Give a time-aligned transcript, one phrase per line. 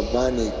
[0.00, 0.54] Shamanic.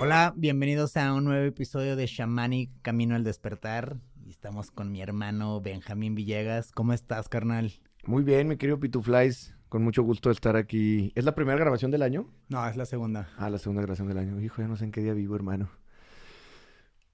[0.00, 3.98] Hola, bienvenidos a un nuevo episodio de Shamanic Camino al Despertar.
[4.26, 6.72] Y estamos con mi hermano Benjamín Villegas.
[6.72, 7.72] ¿Cómo estás, carnal?
[8.04, 9.54] Muy bien, mi querido Pituflies.
[9.68, 11.12] Con mucho gusto de estar aquí.
[11.14, 12.28] ¿Es la primera grabación del año?
[12.48, 13.28] No, es la segunda.
[13.36, 14.40] Ah, la segunda grabación del año.
[14.40, 15.70] Hijo, ya no sé en qué día vivo, hermano.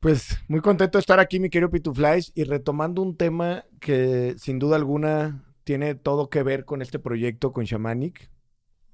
[0.00, 4.58] Pues muy contento de estar aquí, mi querido Pituflies, y retomando un tema que sin
[4.58, 8.30] duda alguna tiene todo que ver con este proyecto, con Shamanic,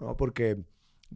[0.00, 0.16] ¿no?
[0.16, 0.64] Porque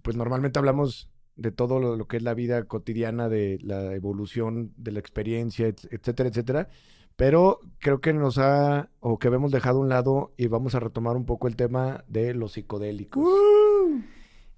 [0.03, 4.73] pues normalmente hablamos de todo lo, lo que es la vida cotidiana, de la evolución
[4.77, 6.69] de la experiencia, et- etcétera, etcétera.
[7.17, 10.81] Pero creo que nos ha, o que habíamos dejado a un lado y vamos a
[10.81, 13.27] retomar un poco el tema de los psicodélicos.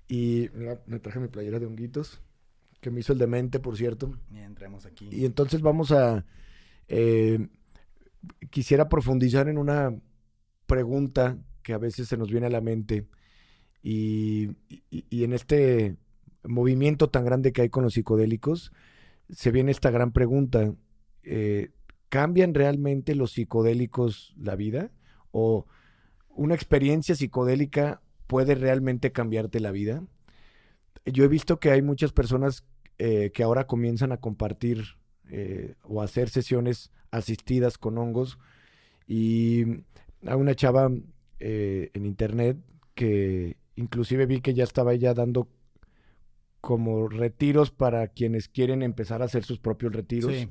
[0.08, 2.20] Y mira, me traje mi playera de honguitos,
[2.80, 4.18] que me hizo el demente, por cierto.
[4.32, 5.08] Ya entramos aquí.
[5.12, 6.24] Y entonces vamos a...
[6.88, 7.48] eh,
[8.50, 9.96] quisiera profundizar en una
[10.66, 13.06] pregunta que a veces se nos viene a la mente
[13.82, 14.50] y,
[14.90, 15.96] en este
[16.44, 18.72] movimiento tan grande que hay con los psicodélicos,
[19.30, 20.74] se viene esta gran pregunta.
[21.22, 21.70] eh,
[22.08, 24.90] ¿Cambian realmente los psicodélicos la vida?
[25.30, 25.66] ¿O
[26.30, 30.02] una experiencia psicodélica puede realmente cambiarte la vida?
[31.04, 32.64] Yo he visto que hay muchas personas
[32.96, 34.84] eh, que ahora comienzan a compartir
[35.28, 38.38] eh, o hacer sesiones asistidas con hongos
[39.06, 39.64] y
[40.26, 40.90] a una chava
[41.40, 42.58] en internet
[42.94, 45.48] que inclusive vi que ya estaba ella dando
[46.60, 50.32] como retiros para quienes quieren empezar a hacer sus propios retiros.
[50.32, 50.48] Sí.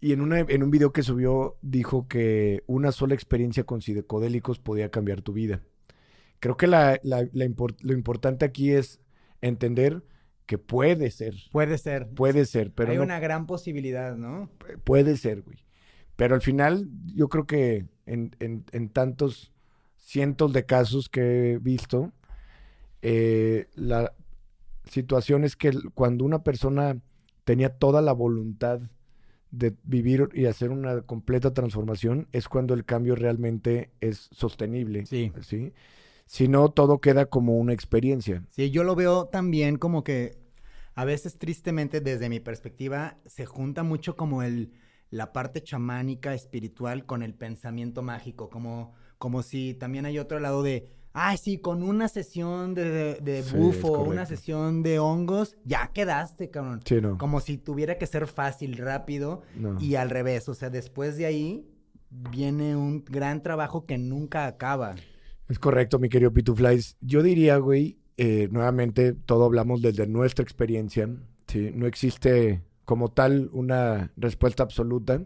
[0.00, 4.58] Y en, una, en un video que subió dijo que una sola experiencia con psicodélicos
[4.58, 5.60] podía cambiar tu vida.
[6.40, 9.00] Creo que la- la- lo importante aquí es
[9.40, 10.02] entender
[10.46, 12.08] que puede ser, Puede ser.
[12.10, 14.48] puede ser, pero Hay no una gran posibilidad, ¿no?
[14.84, 15.58] puede ser, güey.
[16.14, 19.52] Pero al final, yo creo que en, en- en tantos
[20.06, 22.12] cientos de casos que he visto,
[23.02, 24.12] eh, la
[24.88, 26.96] situación es que cuando una persona
[27.42, 28.80] tenía toda la voluntad
[29.50, 35.06] de vivir y hacer una completa transformación, es cuando el cambio realmente es sostenible.
[35.06, 35.32] Sí.
[35.40, 35.72] ¿sí?
[36.26, 38.44] Si no, todo queda como una experiencia.
[38.50, 40.38] Sí, yo lo veo también como que
[40.94, 44.70] a veces tristemente desde mi perspectiva se junta mucho como el
[45.10, 50.62] la parte chamánica espiritual con el pensamiento mágico, como como si también hay otro lado
[50.62, 50.88] de
[51.18, 55.90] Ay, sí, con una sesión de, de, de Sí, bufo, una sesión de hongos, ya
[55.94, 56.82] quedaste, cabrón.
[56.84, 57.16] Sí, no.
[57.16, 59.80] Como si tuviera que ser fácil, rápido no.
[59.80, 60.46] y al revés.
[60.50, 61.66] O sea, después de ahí
[62.10, 64.94] viene un gran trabajo que nunca acaba.
[65.48, 66.98] Es correcto, mi querido Pituflies.
[67.00, 71.08] Yo diría, güey, eh, nuevamente, todo hablamos desde nuestra experiencia.
[71.46, 71.70] ¿sí?
[71.74, 75.22] No existe como tal una respuesta absoluta.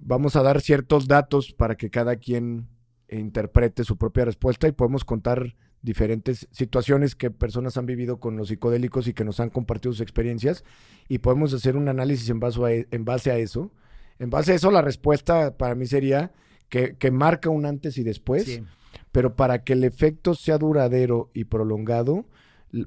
[0.00, 2.66] Vamos a dar ciertos datos para que cada quien
[3.08, 8.48] interprete su propia respuesta y podemos contar diferentes situaciones que personas han vivido con los
[8.48, 10.64] psicodélicos y que nos han compartido sus experiencias
[11.08, 13.72] y podemos hacer un análisis en base a, e- en base a eso.
[14.18, 16.32] En base a eso, la respuesta para mí sería
[16.68, 18.62] que, que marca un antes y después Sí.
[19.12, 22.24] pero para que el efecto sea duradero y prolongado,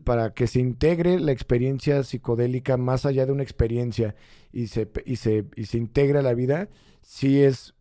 [0.03, 4.16] para que se integre la experiencia psicodélica más allá de una experiencia
[4.51, 6.68] y se, y se, y se integre a la vida,
[7.01, 7.74] sí es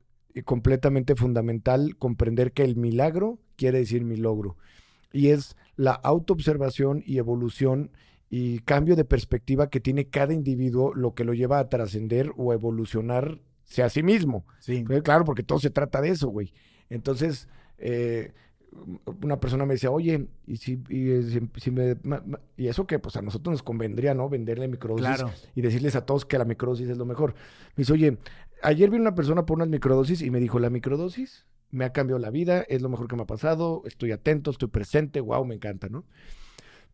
[0.45, 4.57] completamente fundamental comprender que el milagro quiere decir mi logro.
[5.13, 7.91] Y es la autoobservación y evolución
[8.31, 12.53] y cambio de perspectiva que tiene cada individuo lo que lo lleva a trascender o
[12.53, 14.45] a evolucionarse a sí mismo.
[14.61, 14.85] Sí.
[14.87, 16.53] Pues, claro, porque todo se trata de eso, güey.
[16.91, 18.33] Entonces, eh,
[19.23, 22.87] una persona me decía, oye, y si, y, si- si me, ma- ma- y eso
[22.87, 24.29] que pues a nosotros nos convendría, ¿no?
[24.29, 25.31] Venderle microdosis Claro.
[25.55, 27.33] y decirles a todos que la microdosis es lo mejor.
[27.77, 28.19] Me dice, oye,
[28.63, 32.19] ayer vi una persona por unas microdosis y me dijo, la microdosis me ha cambiado
[32.19, 35.55] la vida, es lo mejor que me ha pasado, estoy atento, estoy presente, wow, me
[35.55, 36.05] encanta, ¿no?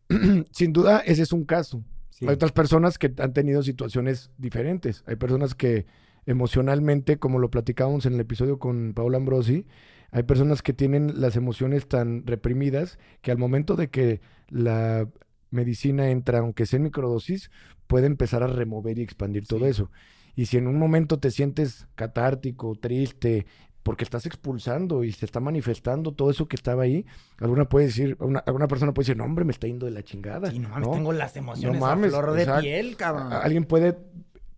[0.51, 1.83] Sin duda, ese es un caso.
[2.09, 2.25] Sí.
[2.27, 5.03] Hay otras personas que han tenido situaciones diferentes.
[5.05, 5.85] Hay personas que
[6.25, 9.65] emocionalmente, como lo platicábamos en el episodio con Paola Ambrosi,
[10.11, 15.09] hay personas que tienen las emociones tan reprimidas que al momento de que la
[15.51, 17.51] medicina entra, aunque sea en microdosis,
[17.87, 19.91] puede empezar a remover y expandir todo eso.
[20.35, 23.45] Y si en un momento te sientes catártico, triste,
[23.83, 27.05] porque estás expulsando y se está manifestando todo eso que estaba ahí,
[27.39, 30.03] alguna puede decir, una, alguna persona puede decir, no, hombre, me está yendo de la
[30.03, 30.49] chingada.
[30.49, 30.93] Sí, no mames, ¿no?
[30.93, 33.31] tengo las emociones mames, a flor de piel, cabrón.
[33.31, 33.97] Alguien puede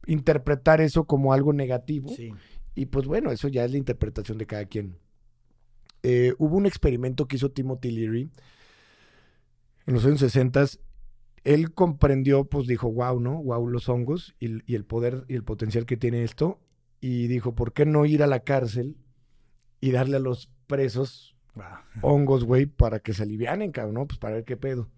[0.06, 2.10] interpretar eso como algo negativo.
[2.16, 2.34] Sí.
[2.74, 4.98] Y pues bueno, eso ya es la interpretación de cada quien.
[6.04, 8.30] Eh, hubo un experimento que hizo Timothy Leary
[9.88, 10.66] en los años 60.
[11.48, 13.42] Él comprendió, pues dijo, wow, ¿no?
[13.42, 16.60] Wow, los hongos y, y el poder y el potencial que tiene esto.
[17.00, 18.98] Y dijo, ¿por qué no ir a la cárcel
[19.80, 21.66] y darle a los presos Wow.
[22.02, 24.08] hongos, güey, para que se alivianen, cabrón, ¿no?
[24.08, 24.90] Pues para ver qué pedo.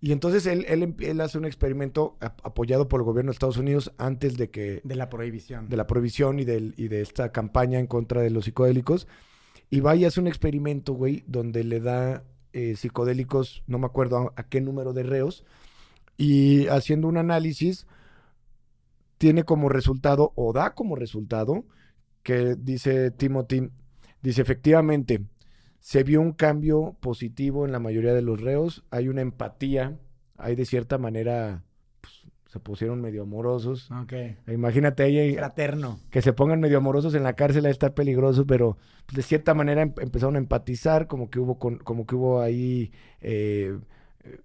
[0.00, 3.92] Y entonces él, él, él hace un experimento apoyado por el gobierno de Estados Unidos
[3.98, 4.80] antes de que...
[4.84, 5.68] De la prohibición.
[5.68, 9.08] De la prohibición y, del, y de esta campaña en contra de los psicodélicos.
[9.70, 14.32] Y va y hace un experimento, güey, donde le da eh, psicodélicos, no me acuerdo
[14.36, 15.44] a, qué número de reos,
[16.18, 17.86] y haciendo un análisis,
[19.16, 21.64] tiene como resultado, o da como resultado,
[22.22, 23.70] que dice Timothy,
[24.20, 25.22] dice efectivamente,
[25.78, 29.96] se vio un cambio positivo en la mayoría de los reos, hay una empatía,
[30.36, 31.62] hay de cierta manera,
[32.00, 33.88] pues, se pusieron medio amorosos.
[33.90, 34.12] Ok.
[34.48, 35.34] Imagínate ahí.
[35.36, 36.00] Fraterno.
[36.10, 38.76] Que se pongan medio amorosos en la cárcel a estar peligroso, pero
[39.06, 42.40] pues, de cierta manera em, empezaron a empatizar, como que hubo, con, como que hubo
[42.40, 43.78] ahí eh,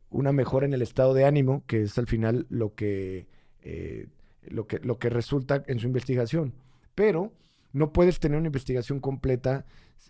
[0.09, 3.27] una mejora en el estado de ánimo, que es al final lo que,
[3.62, 4.07] eh,
[4.44, 6.53] lo que, lo que resulta en su investigación.
[6.95, 7.33] Pero
[7.71, 9.65] no puedes tener una investigación completa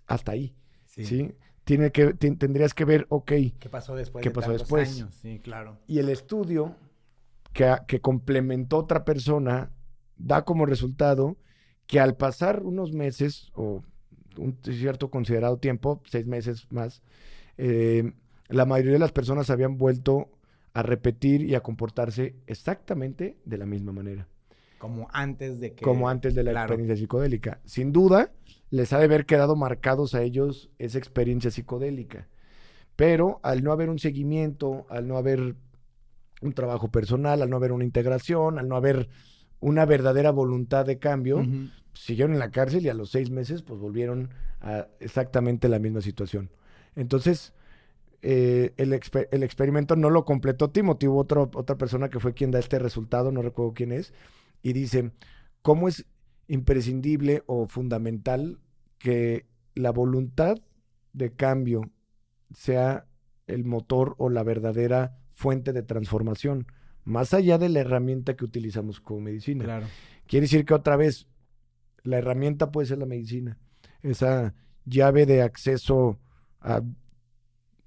[0.08, 0.56] hasta ahí.
[0.86, 1.34] Sí.
[1.64, 3.32] Tiene que, tendrías que ver, ok.
[3.60, 4.22] ¿Qué pasó después?
[4.22, 4.98] ¿Qué pasó después?
[4.98, 5.16] Años?
[5.22, 5.78] Sí, claro.
[5.88, 6.76] Y el estudio
[7.54, 9.72] que, que complementó otra persona
[10.18, 11.38] da como resultado
[11.88, 13.84] que al pasar unos meses o
[14.38, 17.02] un cierto considerado tiempo, seis meses más,
[17.58, 18.14] eh,
[18.54, 20.30] la mayoría de las personas habían vuelto
[20.74, 24.28] a repetir y a comportarse exactamente de la misma manera.
[24.78, 25.84] Como antes de que...
[25.84, 27.62] Como antes de la experiencia psicodélica.
[27.66, 28.32] Sin duda,
[28.70, 32.28] les ha de haber quedado marcados a ellos esa experiencia psicodélica.
[32.96, 35.56] Pero al no haber un seguimiento, al no haber
[36.42, 39.10] un trabajo personal, al no haber una integración, al no haber
[39.62, 41.44] una verdadera voluntad de cambio,
[41.94, 44.30] siguieron en la cárcel y a los seis meses pues volvieron
[44.62, 46.52] a exactamente la misma situación.
[46.96, 47.54] Entonces,
[48.26, 48.98] eh, el,
[49.32, 53.32] el, experimento no lo completó Timothy, hubo otra persona que fue quien da este resultado,
[53.32, 54.14] no recuerdo quién es,
[54.62, 55.12] y dice,
[55.62, 56.06] ¿cómo es
[56.48, 58.60] imprescindible o fundamental
[58.98, 60.58] que la voluntad
[61.12, 61.82] de cambio
[62.54, 63.06] sea
[63.48, 66.68] el motor o la verdadera fuente de transformación,
[67.04, 69.66] más allá de la herramienta que utilizamos como medicina.
[69.66, 69.88] Claro.
[70.28, 71.28] Quiere decir que otra vez,
[72.04, 73.58] la herramienta puede ser la medicina,
[74.02, 74.54] esa
[74.86, 76.20] llave de acceso
[76.62, 76.82] a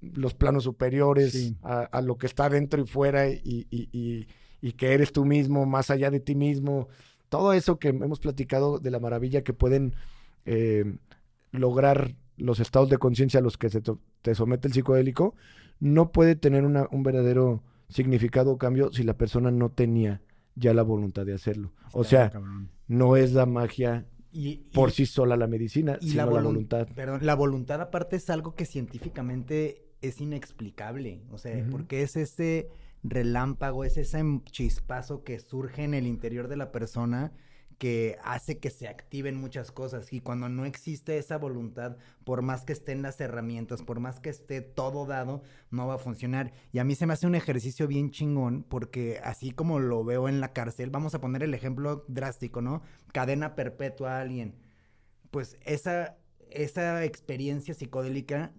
[0.01, 4.27] los planos superiores, a, lo que está dentro y fuera y
[4.61, 6.87] y que eres tú mismo, más allá de ti mismo.
[7.29, 9.95] Todo eso que hemos platicado de la maravilla que pueden
[10.45, 10.97] eh,
[11.51, 13.81] lograr los estados de conciencia a los que se
[14.21, 15.35] te somete el psicodélico,
[15.79, 20.21] no puede tener un verdadero significado o cambio si la persona no tenía
[20.55, 21.71] ya la voluntad de hacerlo.
[21.93, 22.31] o sea,
[22.87, 24.05] no es la magia
[24.73, 26.87] por sí sola la medicina, sino la, voluntad.
[26.95, 32.69] Perdón, la voluntad aparte es algo que científicamente es inexplicable, o sea, porque es ese
[33.03, 37.31] relámpago, es ese chispazo que surge en el interior de la persona
[37.77, 42.65] que hace que se activen muchas cosas y cuando no existe esa voluntad, por más
[42.65, 46.51] que estén las herramientas, por más que esté todo dado, no va a funcionar.
[46.71, 50.27] Y a mí se me hace un ejercicio bien chingón porque así como lo veo
[50.27, 52.81] en la cárcel, vamos a poner el ejemplo drástico, ¿no?
[53.13, 54.55] Cadena perpetua a alguien.
[55.29, 56.17] Pues esa,
[56.49, 58.53] esa experiencia psicodélica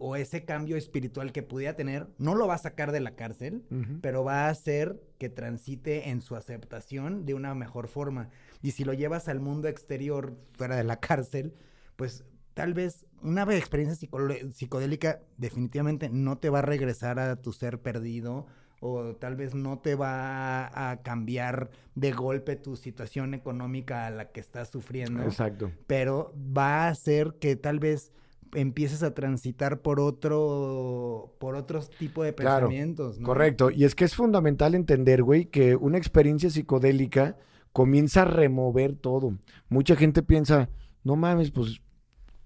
[0.00, 3.62] o ese cambio espiritual que pudiera tener, no lo va a sacar de la cárcel,
[4.00, 8.30] pero va a hacer que transite en su aceptación de una mejor forma.
[8.62, 11.54] Y si lo llevas al mundo exterior, fuera de la cárcel,
[11.96, 14.08] pues tal vez una experiencia
[14.52, 18.46] psicodélica definitivamente no te va a regresar a tu ser perdido
[18.80, 24.30] o tal vez no te va a cambiar de golpe tu situación económica a la
[24.30, 25.22] que estás sufriendo.
[25.22, 25.70] Exacto.
[25.86, 28.12] Pero va a hacer que tal vez
[28.54, 33.18] empieces a transitar por otro, por otros tipos de pensamientos.
[33.18, 33.70] Correcto.
[33.70, 37.36] Y es que es fundamental entender, güey, que una experiencia psicodélica
[37.72, 39.38] comienza a remover todo.
[39.68, 40.68] Mucha gente piensa,
[41.04, 41.80] no mames, pues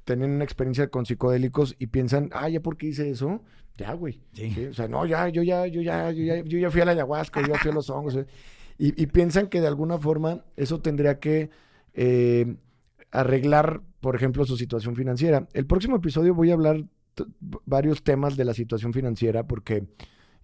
[0.04, 3.42] tienen una experiencia con psicodélicos y piensan, ah, ya porque hice eso,
[3.76, 4.20] ya, güey.
[4.32, 4.66] Sí.
[4.70, 6.92] O sea, no, ya, yo ya, yo ya, yo ya, yo ya fui a la
[6.92, 8.16] ayahuasca, yo ya fui a los hongos.
[8.16, 8.26] Eh".
[8.78, 11.50] Y, y, piensan que de alguna forma eso tendría que
[11.94, 12.56] eh,
[13.12, 15.48] arreglar por ejemplo, su situación financiera.
[15.54, 16.84] El próximo episodio voy a hablar
[17.64, 19.88] varios temas de la situación financiera porque,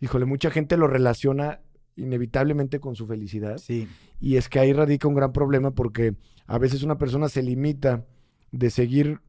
[0.00, 1.60] híjole, mucha gente lo relaciona
[1.94, 3.58] inevitablemente con su felicidad.
[3.58, 3.86] Sí.
[4.18, 6.14] Y es que ahí radica un gran problema porque
[6.46, 8.06] a veces una persona se limita
[8.50, 9.20] de seguir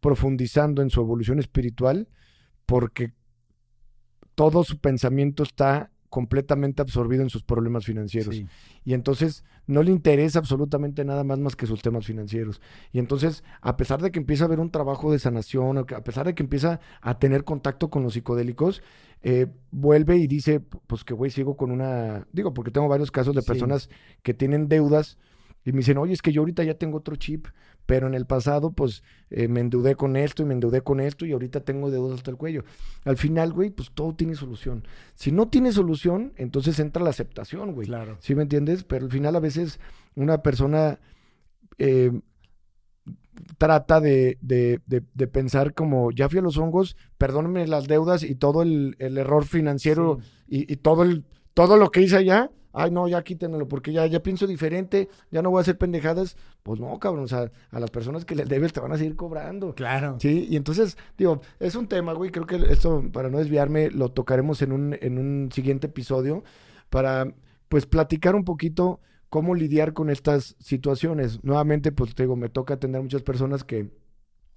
[0.00, 2.08] profundizando en su evolución espiritual
[2.66, 3.14] porque
[4.34, 8.42] todo su pensamiento está completamente absorbido en sus problemas financieros.
[8.84, 12.60] Y entonces no le interesa absolutamente nada más más que sus temas financieros.
[12.92, 16.26] Y entonces, a pesar de que empieza a haber un trabajo de sanación, a pesar
[16.26, 18.82] de que empieza a tener contacto con los psicodélicos,
[19.22, 23.34] eh, vuelve y dice, pues que güey, sigo con una, digo, porque tengo varios casos
[23.34, 23.88] de personas
[24.22, 25.18] que tienen deudas
[25.64, 27.48] Y me dicen, oye, es que yo ahorita ya tengo otro chip,
[27.86, 31.24] pero en el pasado, pues, eh, me endeudé con esto y me endeudé con esto
[31.24, 32.64] y ahorita tengo deudas hasta el cuello.
[33.04, 34.86] Al final, güey, pues todo tiene solución.
[35.14, 37.86] Si no tiene solución, entonces entra la aceptación, güey.
[37.86, 38.18] Claro.
[38.20, 38.84] ¿Sí me entiendes?
[38.84, 39.78] Pero al final a veces
[40.16, 40.98] una persona
[41.78, 42.10] eh,
[43.58, 48.34] trata de, de, de, pensar como, ya fui a los hongos, perdónenme las deudas y
[48.34, 51.24] todo el, el error financiero y, y todo, el,
[51.54, 55.40] todo lo que hice allá, ay, no, ya quítenlo, porque ya, ya pienso diferente, ya
[55.40, 56.36] no voy a hacer pendejadas.
[56.62, 59.16] Pues no, cabrón, o sea, a las personas que les debes te van a seguir
[59.16, 59.74] cobrando.
[59.74, 60.18] Claro.
[60.20, 64.10] Sí, y entonces, digo, es un tema, güey, creo que esto, para no desviarme, lo
[64.10, 66.44] tocaremos en un, en un siguiente episodio,
[66.90, 67.34] para,
[67.68, 71.42] pues, platicar un poquito cómo lidiar con estas situaciones.
[71.42, 73.90] Nuevamente, pues, te digo, me toca atender muchas personas que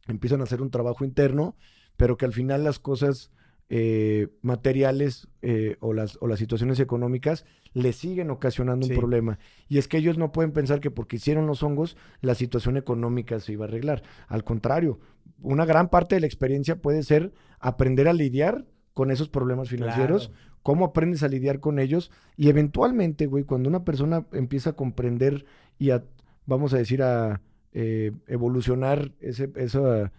[0.08, 1.56] empiezan a hacer un trabajo interno,
[1.96, 3.32] pero que al final las cosas
[3.72, 9.38] eh, materiales eh, o, las, o las situaciones económicas le siguen ocasionando un problema.
[9.68, 13.40] Y es que ellos no pueden pensar que porque hicieron los hongos, la situación económica
[13.40, 14.02] se iba a arreglar.
[14.28, 15.00] Al contrario,
[15.40, 20.32] una gran parte de la experiencia puede ser aprender a lidiar con esos problemas financieros,
[20.64, 25.46] cómo aprendes a lidiar con ellos y eventualmente, güey, cuando una persona empieza a comprender
[25.78, 26.04] y a,
[26.48, 30.12] vamos a decir, a eh, evolucionar ese, esa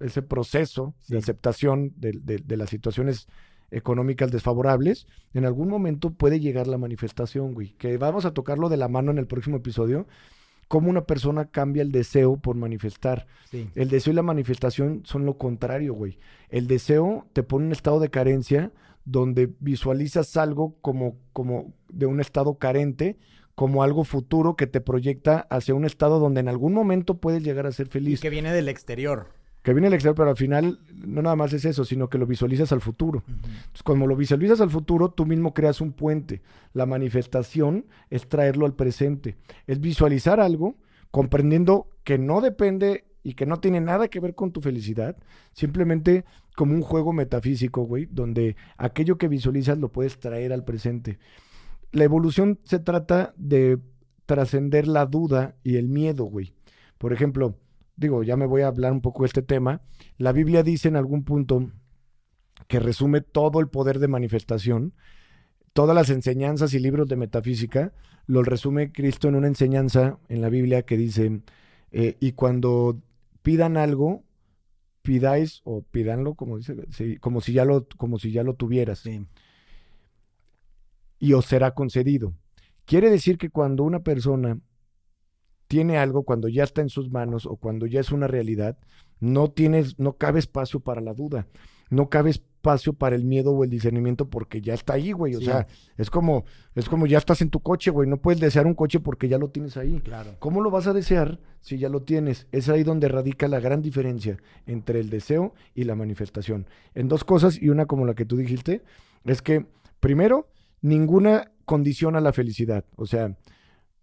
[0.00, 3.28] ese proceso de aceptación de, las situaciones
[3.70, 7.72] económicas desfavorables, en algún momento puede llegar la manifestación, güey.
[7.74, 10.06] Que vamos a tocarlo de la mano en el próximo episodio.
[10.68, 13.26] Cómo una persona cambia el deseo por manifestar.
[13.74, 16.18] El deseo y la manifestación son lo contrario, güey.
[16.48, 18.72] El deseo te pone en un estado de carencia
[19.04, 23.18] donde visualizas algo como, como de un estado carente,
[23.54, 27.66] como algo futuro que te proyecta hacia un estado donde en algún momento puedes llegar
[27.66, 28.18] a ser feliz.
[28.18, 29.28] Y que viene del exterior
[29.64, 32.26] que viene el exterior, pero al final no nada más es eso, sino que lo
[32.26, 33.24] visualizas al futuro.
[33.26, 36.42] Entonces, como lo visualizas al futuro, tú mismo creas un puente.
[36.74, 40.76] La manifestación es traerlo al presente, es visualizar algo
[41.10, 45.16] comprendiendo que no depende y que no tiene nada que ver con tu felicidad,
[45.54, 51.18] simplemente como un juego metafísico, güey, donde aquello que visualizas lo puedes traer al presente.
[51.90, 53.78] La evolución se trata de
[54.26, 56.52] trascender la duda y el miedo, güey.
[56.98, 57.56] Por ejemplo,
[57.96, 59.82] digo, ya me voy a hablar un poco de este tema,
[60.18, 61.70] la Biblia dice en algún punto
[62.68, 64.94] que resume todo el poder de manifestación,
[65.72, 67.92] todas las enseñanzas y libros de metafísica,
[68.26, 71.42] lo resume Cristo en una enseñanza en la Biblia que dice,
[71.90, 73.00] eh, y cuando
[73.42, 74.24] pidan algo,
[75.02, 76.74] pidáis o pidanlo como dice,
[77.20, 79.04] como si ya lo, como si ya lo tuvieras.
[81.18, 82.32] Y os será concedido.
[82.86, 84.58] Quiere decir que cuando una persona
[85.74, 88.78] tiene algo, cuando ya está en sus manos o cuando ya es una realidad,
[89.18, 91.48] no tienes, no cabe espacio para la duda,
[91.90, 95.34] no cabe espacio para el miedo o el discernimiento porque ya está ahí, güey.
[95.34, 95.66] O sea,
[95.96, 96.44] es como,
[96.76, 98.08] es como ya estás en tu coche, güey.
[98.08, 99.98] No puedes desear un coche porque ya lo tienes ahí.
[99.98, 100.36] Claro.
[100.38, 102.46] ¿Cómo lo vas a desear si ya lo tienes?
[102.52, 106.68] Es ahí donde radica la gran diferencia entre el deseo y la manifestación.
[106.94, 108.82] En dos cosas, y una como la que tú dijiste,
[109.24, 109.66] es que,
[109.98, 110.46] primero,
[110.82, 112.84] ninguna condiciona la felicidad.
[112.94, 113.36] O sea,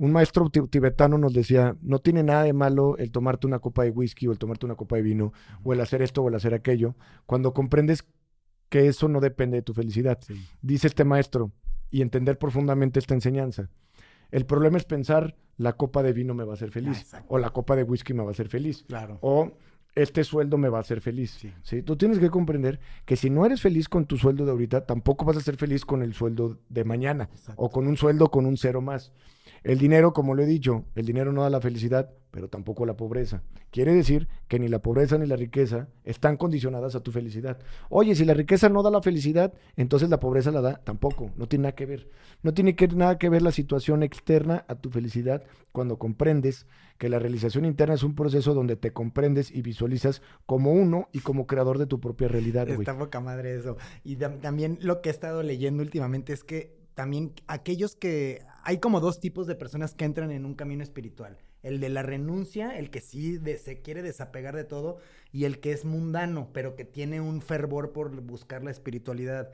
[0.02, 3.92] un maestro tibetano nos decía, no tiene nada de malo el tomarte una copa de
[3.92, 5.32] whisky o el tomarte una copa de vino
[5.64, 6.96] o el hacer esto o el hacer aquello,
[7.28, 8.04] cuando comprendes
[8.70, 10.18] que eso no depende de tu felicidad.
[10.64, 11.52] Dice este maestro,
[11.92, 13.70] y entender profundamente esta enseñanza.
[14.32, 17.52] El problema es pensar, la copa de vino me va a hacer feliz, o la
[17.52, 19.20] copa de whisky me va a hacer feliz, claro.
[19.22, 19.52] o
[19.94, 21.38] este sueldo me va a hacer feliz.
[21.62, 21.84] Sí.
[21.84, 25.26] Tú tienes que comprender que si no eres feliz con tu sueldo de ahorita, tampoco
[25.26, 28.58] vas a ser feliz con el sueldo de mañana, o con un sueldo con un
[28.58, 29.12] cero más.
[29.64, 32.98] El dinero, como lo he dicho, el dinero no da la felicidad, pero tampoco la
[32.98, 33.44] pobreza.
[33.70, 37.60] Quiere decir que ni la pobreza ni la riqueza están condicionadas a tu felicidad.
[37.90, 41.32] Oye, si la riqueza no da la felicidad, entonces la pobreza la da tampoco.
[41.38, 42.10] No tiene nada que ver.
[42.42, 46.66] No tiene nada que ver la situación externa a tu felicidad cuando comprendes
[46.98, 51.20] que la realización interna es un proceso donde te comprendes y visualizas como uno y
[51.20, 52.68] como creador de tu propia realidad.
[52.68, 53.78] Está poca madre eso.
[54.04, 59.00] Y también lo que he estado leyendo últimamente es que también aquellos que hay como
[59.00, 61.38] dos tipos de personas que entran en un camino espiritual.
[61.64, 64.98] El de la renuncia, el que sí se quiere desapegar de todo,
[65.32, 69.50] y el que es mundano, pero que tiene un fervor por buscar la espiritualidad.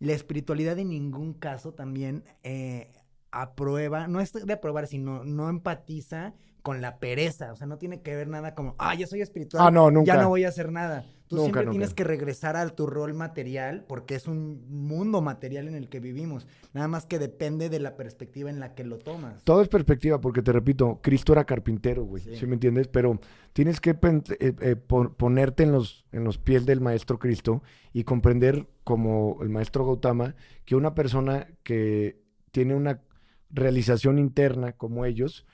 [0.00, 2.92] La espiritualidad en ningún caso también eh,
[3.30, 7.52] aprueba, no es de aprobar, sino no empatiza con la pereza.
[7.52, 10.14] O sea, no tiene que ver nada como, ah, ya soy espiritual, ah, no, nunca.
[10.14, 11.04] ya no voy a hacer nada.
[11.36, 15.74] Tú siempre tienes que regresar a tu rol material porque es un mundo material en
[15.74, 16.46] el que vivimos.
[16.72, 19.42] Nada más que depende de la perspectiva en la que lo tomas.
[19.44, 22.22] Todo es perspectiva porque te repito, Cristo era carpintero, güey.
[22.22, 22.46] Sí.
[22.46, 22.88] me entiendes?
[22.88, 23.18] Pero
[23.52, 27.62] tienes que eh, eh, ponerte en los, en los pies del maestro Cristo
[27.92, 33.02] y comprender como el maestro Gautama que una persona que tiene una
[33.50, 35.46] realización interna como ellos,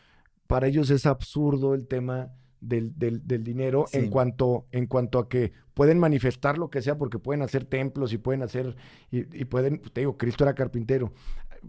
[0.47, 5.53] para ellos es absurdo el tema del, del, dinero en, cuanto, en cuanto a que
[5.81, 8.77] pueden manifestar lo que sea porque pueden hacer templos y pueden hacer,
[9.11, 11.11] y, pueden, te digo, Cristo era carpintero.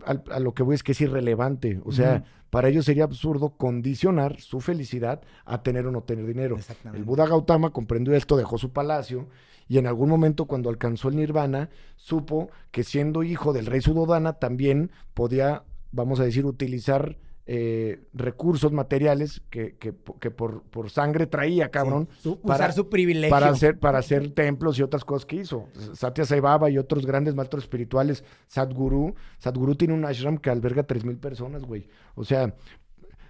[0.04, 1.80] A, lo que voy es que es irrelevante.
[1.86, 6.58] O sea, para ellos sería absurdo condicionar su felicidad a tener o no tener dinero.
[6.94, 9.30] El Buda Gautama comprendió esto, dejó su palacio
[9.70, 14.34] y en algún momento cuando alcanzó el nirvana, supo que siendo hijo del rey Sudodana
[14.34, 15.64] también podía,
[15.94, 17.16] vamos a decir, utilizar
[17.54, 22.08] eh, recursos materiales que, que, por, por, sangre traía, cabrón.
[22.44, 23.30] para, usar su privilegio.
[23.30, 25.68] Para hacer, para hacer templos y otras cosas que hizo.
[25.94, 28.24] Satya Sai Baba y otros grandes maestros espirituales.
[28.48, 29.16] Sadhguru.
[29.38, 31.90] Sadhguru tiene un ashram que alberga tres mil personas, güey.
[32.16, 32.56] O sea,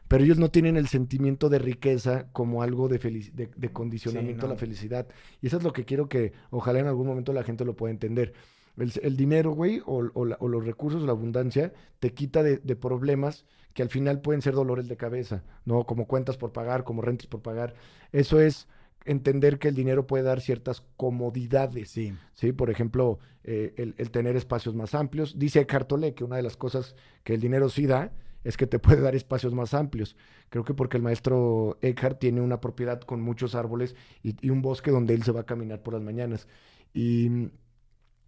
[0.07, 2.99] pero ellos no tienen el sentimiento de riqueza como algo de,
[3.33, 5.07] de, condicionamiento a la felicidad.
[5.41, 7.89] Y eso es lo que quiero que ojalá en algún momento la gente lo pueda
[7.89, 8.33] entender.
[8.77, 14.21] El, dinero, güey, o, los recursos, la abundancia, te quita de, problemas que al final
[14.21, 15.85] pueden ser dolores de cabeza, ¿no?
[15.85, 17.75] Como cuentas por pagar, como rentas por pagar.
[18.11, 18.67] Eso es
[19.05, 21.89] entender que el dinero puede dar ciertas comodidades.
[21.89, 22.13] Sí.
[22.33, 22.51] ¿sí?
[22.51, 25.37] Por ejemplo, eh, el, tener espacios más amplios.
[25.37, 28.11] Dice Cartole que una de las cosas que el dinero sí da
[28.43, 30.15] es que te puede dar espacios más amplios.
[30.49, 34.61] Creo que porque el maestro Eckhart tiene una propiedad con muchos árboles y, y un
[34.61, 36.47] bosque donde él se va a caminar por las mañanas.
[36.93, 37.51] Y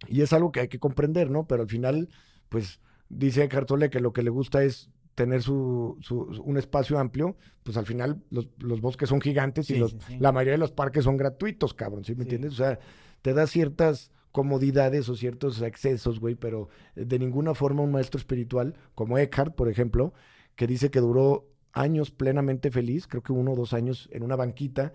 [0.08, 1.46] y es algo que hay que comprender, ¿no?
[1.46, 2.08] Pero al final,
[2.48, 5.98] pues dice Cartole que lo que le gusta es tener su,
[6.44, 10.58] un espacio amplio, pues al final los, bosques son gigantes y los, la mayoría de
[10.58, 12.52] los parques son gratuitos, cabrón, ¿sí me entiendes?
[12.54, 12.78] O sea,
[13.22, 18.74] te da ciertas comodidades o ciertos excesos, güey, pero de ninguna forma un maestro espiritual,
[18.94, 20.12] como Eckhart, por ejemplo,
[20.56, 24.36] que dice que duró años plenamente feliz, creo que uno o dos años en una
[24.36, 24.92] banquita,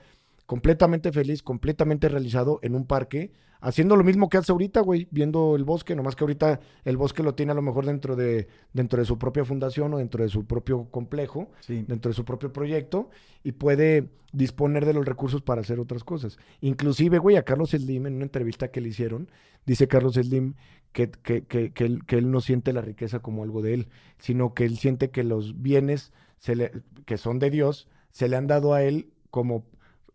[0.49, 5.55] completamente feliz, completamente realizado en un parque, haciendo lo mismo que hace ahorita, güey, viendo
[5.55, 8.97] el bosque, nomás que ahorita el bosque lo tiene a lo mejor dentro de, dentro
[8.97, 13.11] de su propia fundación o dentro de su propio complejo, dentro de su propio proyecto,
[13.43, 16.39] y puede disponer de los recursos para hacer otras cosas.
[16.61, 19.29] Inclusive, güey, a Carlos Slim, en una entrevista que le hicieron,
[19.67, 20.55] dice Carlos Slim
[20.93, 23.87] que, que, que, que, él, que él no siente la riqueza como algo de él,
[24.17, 26.71] sino que él siente que los bienes se le,
[27.05, 29.63] que son de Dios se le han dado a él como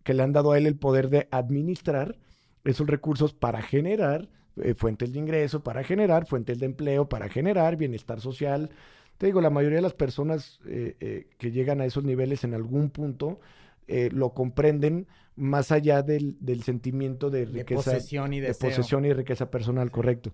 [0.05, 2.17] que le han dado a él el poder de administrar
[2.63, 7.77] esos recursos para generar eh, fuentes de ingreso, para generar fuentes de empleo, para generar
[7.77, 8.71] bienestar social.
[9.19, 12.55] Te digo, la mayoría de las personas eh, eh, que llegan a esos niveles en
[12.55, 13.41] algún punto
[13.87, 17.91] lo comprenden más allá del, sentimiento de riqueza.
[17.91, 20.33] De posesión y de posesión y riqueza personal, correcto.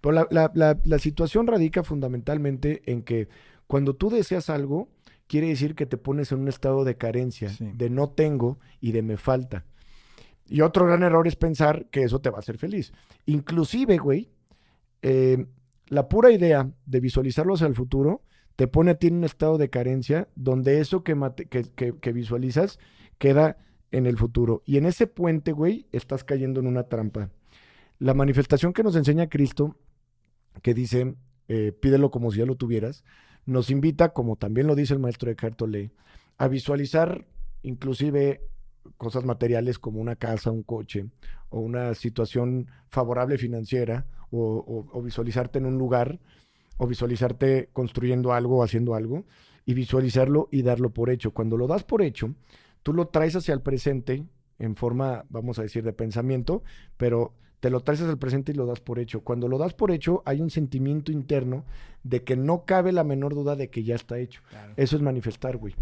[0.00, 3.28] Pero la, situación radica fundamentalmente en que
[3.66, 4.88] cuando tú deseas algo,
[5.32, 9.00] quiere decir que te pones en un estado de carencia, de no tengo y de
[9.00, 9.64] me falta.
[10.46, 12.92] Y otro gran error es pensar que eso te va a hacer feliz.
[13.24, 14.28] Inclusive, güey,
[15.00, 15.46] eh,
[15.88, 18.20] la pura idea de visualizarlo hacia el futuro
[18.56, 21.16] te pone a ti en un estado de carencia donde eso que,
[21.48, 22.78] que, visualizas
[23.16, 23.56] queda
[23.90, 24.62] en el futuro.
[24.66, 27.30] Y en ese puente, güey, estás cayendo en una trampa.
[27.98, 29.78] La manifestación que nos enseña Cristo,
[30.60, 31.14] que dice,
[31.48, 33.02] eh, pídelo como si ya lo tuvieras,
[33.46, 35.92] nos invita, como también lo dice el maestro Eckhart Tolle,
[36.38, 37.26] a visualizar
[37.62, 38.40] inclusive
[38.96, 41.06] cosas materiales como una casa, un coche
[41.50, 46.18] o una situación favorable financiera o, visualizarte en un lugar
[46.78, 49.26] o visualizarte construyendo algo o haciendo algo
[49.66, 51.32] y visualizarlo y darlo por hecho.
[51.32, 52.34] Cuando lo das por hecho,
[52.82, 54.24] tú lo traes hacia el presente
[54.58, 56.62] en forma, vamos a decir, de pensamiento,
[56.96, 59.20] pero te lo traes el presente y lo das por hecho.
[59.20, 61.64] Cuando lo das por hecho, hay un sentimiento interno
[62.02, 64.42] de que no cabe la menor duda de que ya está hecho.
[64.76, 65.76] Eso es manifestar, güey.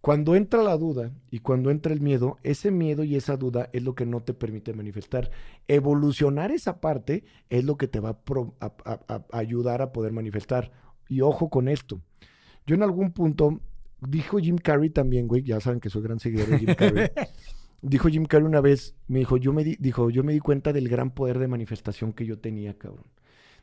[0.00, 3.82] Cuando entra la duda y cuando entra el miedo, ese miedo y esa duda es
[3.82, 5.32] lo que no te permite manifestar.
[5.66, 8.20] Evolucionar esa parte es lo que te va
[8.60, 10.70] a, ayudar a poder manifestar.
[11.08, 12.00] Y ojo con esto.
[12.68, 13.60] Yo en algún punto,
[14.00, 17.10] dijo Jim Carrey también, güey, ya saben que soy gran seguidor de Jim Carrey.
[17.82, 20.88] dijo Jim Carrey una vez, me dijo, yo me dijo, yo me di cuenta del
[20.88, 23.06] gran poder de manifestación que yo tenía, cabrón.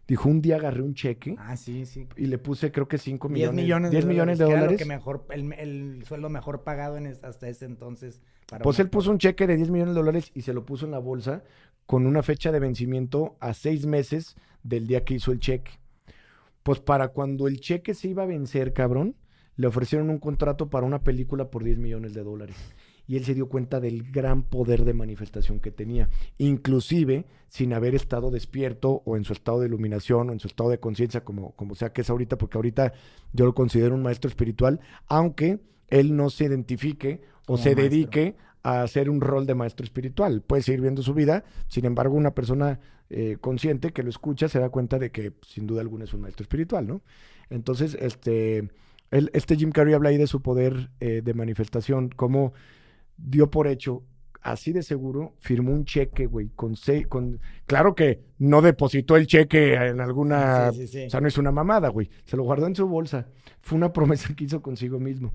[0.07, 1.35] Dijo, un día agarré un cheque.
[1.39, 2.07] Ah, sí, sí.
[2.17, 3.55] Y le puse, creo que 5 millones.
[3.55, 4.77] 10 millones, 10 millones de dólares.
[4.77, 8.21] que mejor, el, sueldo mejor pagado en hasta ese entonces.
[8.61, 10.91] pues él puso un cheque de 10 millones de dólares y se lo puso en
[10.91, 11.43] la bolsa
[11.85, 15.71] con una fecha de vencimiento a seis meses del día que hizo el cheque.
[16.63, 19.15] Pues para cuando el cheque se iba a vencer, cabrón,
[19.55, 22.57] le ofrecieron un contrato para una película por 10 millones de dólares
[23.07, 27.95] y él se dio cuenta del gran poder de manifestación que tenía, inclusive sin haber
[27.95, 31.51] estado despierto o en su estado de iluminación o en su estado de conciencia, como,
[31.51, 32.93] como sea que es ahorita, porque ahorita
[33.33, 38.81] yo lo considero un maestro espiritual, aunque él no se identifique o se dedique a
[38.81, 40.41] hacer un rol de maestro espiritual.
[40.41, 44.59] Puede seguir viendo su vida, sin embargo, una persona eh, consciente que lo escucha se
[44.59, 47.01] da cuenta de que sin duda alguna es un maestro espiritual, ¿no?
[47.49, 48.69] Entonces, este,
[49.11, 52.53] este Jim Carrey habla ahí de su poder eh, de manifestación, cómo
[53.17, 54.03] dio por hecho
[54.43, 59.25] así de seguro, firmó un cheque, güey, con seis, con, claro que no depositó el
[59.25, 62.85] cheque en alguna, o sea, no es una mamada, güey, se lo guardó en su
[62.87, 63.27] bolsa,
[63.61, 65.33] fue una promesa que hizo consigo mismo.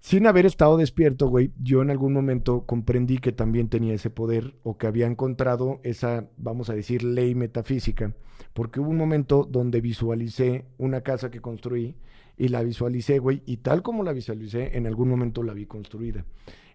[0.00, 4.54] Sin haber estado despierto, güey, yo en algún momento comprendí que también tenía ese poder
[4.62, 8.14] o que había encontrado esa, vamos a decir, ley metafísica,
[8.52, 11.96] porque hubo un momento donde visualicé una casa que construí
[12.36, 16.24] y la visualicé, güey, y tal como la visualicé, en algún momento la vi construida.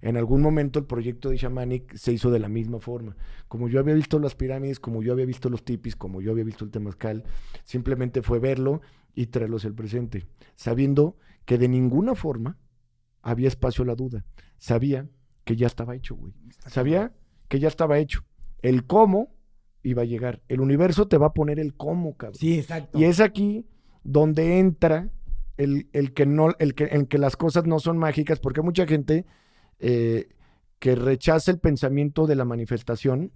[0.02, 3.16] En algún momento el proyecto de Shamanic se hizo de la misma forma.
[3.48, 6.44] Como yo había visto las pirámides, como yo había visto los tipis, como yo había
[6.44, 7.24] visto el temazcal,
[7.64, 8.82] simplemente fue verlo
[9.14, 12.58] y traerlos al presente, sabiendo que de ninguna forma
[13.22, 14.26] había espacio a la duda.
[14.58, 15.08] Sabía
[15.44, 16.34] que ya estaba hecho, güey.
[16.68, 17.14] Sabía
[17.48, 18.24] que ya estaba hecho.
[18.62, 19.36] El cómo
[19.84, 20.42] iba a llegar.
[20.48, 22.40] El universo te va a poner el cómo, cabrón.
[22.40, 23.00] Sí, exacto.
[23.00, 23.66] Y es aquí
[24.04, 25.10] donde entra
[25.58, 28.86] el, el que no, el que, en que las cosas no son mágicas, porque mucha
[28.86, 29.26] gente
[29.82, 30.30] eh,
[30.80, 33.32] que rechaza el pensamiento de la manifestación,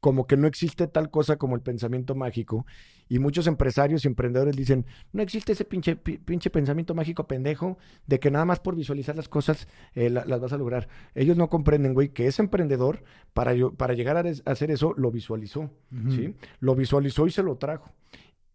[0.00, 2.66] como que no existe tal cosa como el pensamiento mágico.
[3.08, 8.18] Y muchos empresarios y emprendedores dicen, no existe ese pinche, pinche pensamiento mágico pendejo de
[8.18, 10.88] que nada más por visualizar las cosas eh, las vas a lograr.
[11.14, 15.70] Ellos no comprenden, güey, que ese emprendedor, para, para llegar a, hacer eso, lo visualizó,
[16.10, 16.34] ¿sí?
[16.58, 17.92] Lo visualizó y se lo trajo.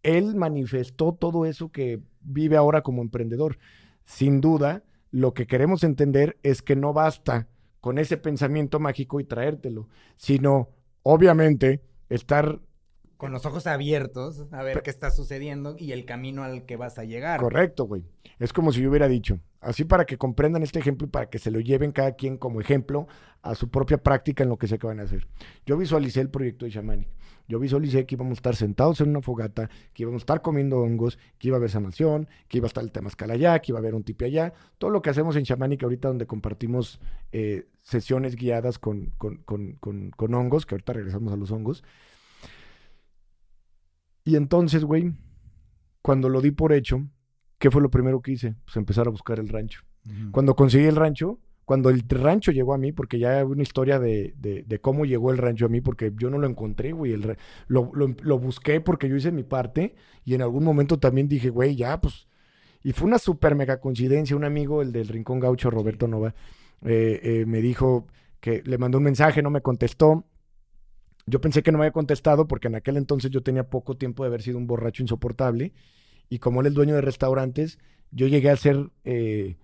[0.03, 3.57] Él manifestó todo eso que vive ahora como emprendedor.
[4.03, 7.47] Sin duda, lo que queremos entender es que no basta
[7.81, 10.69] con ese pensamiento mágico y traértelo, sino,
[11.03, 12.59] obviamente, estar
[13.17, 16.97] con los ojos abiertos a ver qué está sucediendo y el camino al que vas
[16.99, 17.39] a llegar.
[17.39, 18.03] Correcto, güey.
[18.39, 21.39] Es como si yo hubiera dicho, así para que comprendan este ejemplo y para que
[21.39, 23.07] se lo lleven cada quien como ejemplo
[23.41, 25.27] a su propia práctica en lo que se acaban de hacer.
[25.65, 27.09] Yo visualicé el proyecto de Shamanic.
[27.47, 30.79] Yo visualicé que íbamos a estar sentados en una fogata, que íbamos a estar comiendo
[30.79, 33.79] hongos, que iba a haber sanación, que iba a estar el temazcal allá, que iba
[33.79, 34.53] a haber un tipi allá.
[34.77, 36.99] Todo lo que hacemos en Shamanic ahorita donde compartimos
[37.31, 39.77] eh, sesiones guiadas con, con, con,
[40.11, 41.83] con hongos, que ahorita regresamos a los hongos.
[44.27, 45.13] Y entonces, güey,
[46.01, 47.07] cuando lo di por hecho,
[47.59, 48.55] ¿qué fue lo primero que hice?
[48.65, 49.83] Pues empezar a buscar el rancho.
[50.31, 53.99] Cuando conseguí el rancho, cuando el rancho llegó a mí, porque ya hay una historia
[53.99, 57.13] de, de, cómo llegó el rancho a mí, porque yo no lo encontré, güey.
[57.13, 57.37] El,
[57.67, 61.77] lo, lo, busqué porque yo hice mi parte y en algún momento también dije, güey,
[61.77, 62.27] ya, pues.
[62.83, 64.35] Y fue una súper mega coincidencia.
[64.35, 66.35] Un amigo, el del Rincón Gaucho, Roberto Nova,
[66.83, 68.07] eh, eh, me dijo
[68.41, 70.25] que le mandó un mensaje, no me contestó.
[71.29, 74.23] Yo pensé que no me había contestado porque en aquel entonces yo tenía poco tiempo
[74.23, 75.73] de haber sido un borracho insoportable.
[76.29, 77.79] Y como él es dueño de restaurantes,
[78.11, 79.57] yo llegué a hacer eh,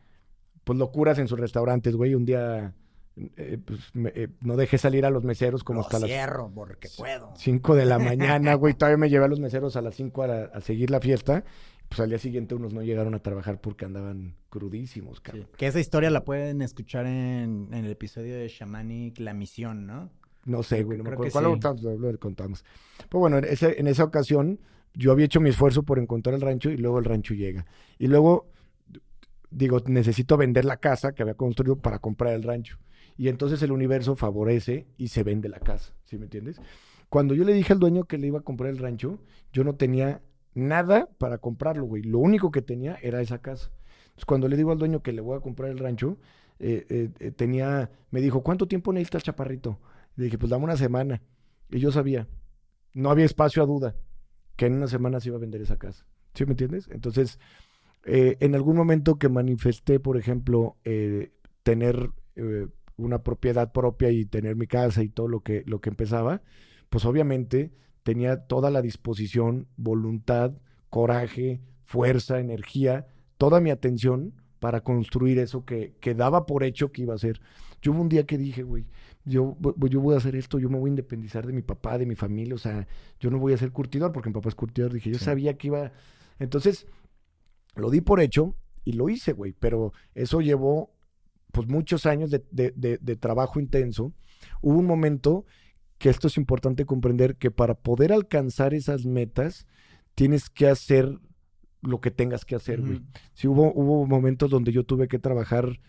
[0.65, 2.15] pues locuras en sus restaurantes, güey.
[2.15, 2.73] Un día
[3.15, 3.80] eh, pues,
[4.15, 7.32] eh, no dejé salir a los meseros como hasta cierro porque puedo.
[7.38, 8.73] 5 de la mañana, güey.
[8.73, 11.45] Todavía me llevé a los meseros a las 5 a, seguir la fiesta.
[11.88, 15.47] Pues al día siguiente unos no llegaron a trabajar porque andaban crudísimos, cabrón.
[15.56, 20.12] Que esa historia la pueden escuchar en, en el episodio de Shamanic La Misión, ¿no?
[20.46, 22.66] No sé, güey, no me acuerdo cuál lo contamos.
[23.10, 24.60] Pues bueno, en, en esa ocasión
[24.94, 27.66] yo había hecho mi esfuerzo por encontrar el rancho y luego el rancho llega.
[27.98, 28.48] Y luego
[29.54, 32.78] digo, necesito vender la casa que había construido para comprar el rancho.
[33.18, 36.60] Y entonces el universo favorece y se vende la casa, ¿sí me entiendes?
[37.10, 39.20] Cuando yo le dije al dueño que le iba a comprar el rancho,
[39.52, 40.22] yo no tenía
[40.56, 42.02] nada para comprarlo, güey.
[42.02, 43.72] Lo único que tenía era esa casa.
[44.06, 46.18] Entonces, cuando le digo al dueño que le voy a comprar el rancho,
[46.60, 49.80] eh, eh, eh, tenía, me dijo, ¿cuánto tiempo necesitas, chaparrito?
[50.15, 51.21] Le dije, pues dame una semana.
[51.69, 52.28] Y yo sabía,
[52.93, 53.95] no había espacio a duda,
[54.56, 56.06] que en una semana se iba a vender esa casa.
[56.34, 56.88] ¿Sí me entiendes?
[56.91, 57.39] Entonces,
[58.06, 61.32] eh, en algún momento que manifesté, por ejemplo, eh,
[61.63, 65.89] tener eh, una propiedad propia y tener mi casa y todo lo que, lo que
[65.89, 66.41] empezaba,
[66.89, 67.71] pues obviamente
[68.04, 70.54] tenía toda la disposición, voluntad,
[70.89, 77.04] coraje, fuerza, energía, toda mi atención para construir eso que, que daba por hecho que
[77.04, 77.41] iba a ser.
[77.82, 78.86] Yo hubo un día que dije, güey,
[79.26, 79.58] yo,
[79.90, 82.16] yo voy a hacer esto, yo me voy a independizar de mi papá, de mi
[82.16, 82.88] familia, o sea,
[83.20, 84.94] yo no voy a ser curtidor porque mi papá es curtidor.
[84.94, 85.92] Dije, yo sabía que iba.
[86.40, 86.88] Entonces,
[87.76, 90.94] lo di por hecho y lo hice, güey, pero eso llevó
[91.52, 94.14] pues muchos años de, de, trabajo intenso.
[94.62, 95.46] Hubo un momento
[96.00, 99.68] que esto es importante comprender que para poder alcanzar esas metas
[100.16, 101.20] tienes que hacer
[101.82, 103.02] lo que tengas que hacer, güey.
[103.34, 105.80] Sí, hubo, hubo momentos donde yo tuve que trabajar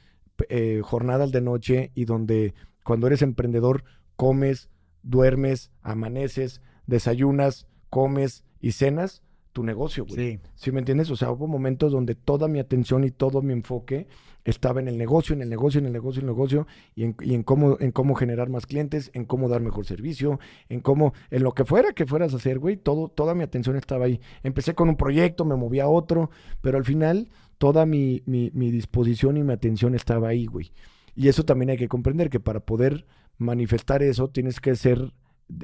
[0.49, 3.85] eh, jornadas de noche y donde cuando eres emprendedor
[4.17, 4.69] comes,
[5.03, 10.33] duermes, amaneces, desayunas, comes y cenas tu negocio, güey.
[10.33, 10.41] Sí.
[10.57, 11.11] ¿Sí me entiendes?
[11.11, 14.09] O sea, hubo momentos donde toda mi atención y todo mi enfoque
[14.45, 17.17] estaba en el negocio, en el negocio, en el negocio, en el negocio, y en,
[17.21, 21.15] y en cómo, en cómo generar más clientes, en cómo dar mejor servicio, en cómo,
[21.31, 24.21] en lo que fuera que fueras a hacer, güey, todo, toda mi atención estaba ahí.
[24.43, 28.73] Empecé con un proyecto, me moví a otro, pero al final toda mi, mi, mi
[28.73, 30.73] disposición y mi atención estaba ahí, güey.
[31.15, 33.07] Y eso también hay que comprender, que para poder
[33.39, 35.13] manifestar eso tienes que ser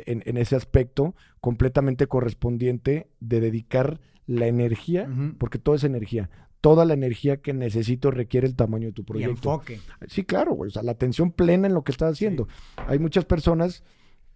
[0.07, 5.09] en, en ese aspecto completamente correspondiente de dedicar la energía,
[5.39, 9.05] porque todo es energía, toda la energía que necesito requiere el tamaño de tu Y
[9.07, 9.33] proyecto.
[9.33, 9.81] enfoque.
[10.09, 12.47] Sí, claro, güey, o sea, la atención plena en lo que estás haciendo.
[12.77, 13.83] Hay muchas personas,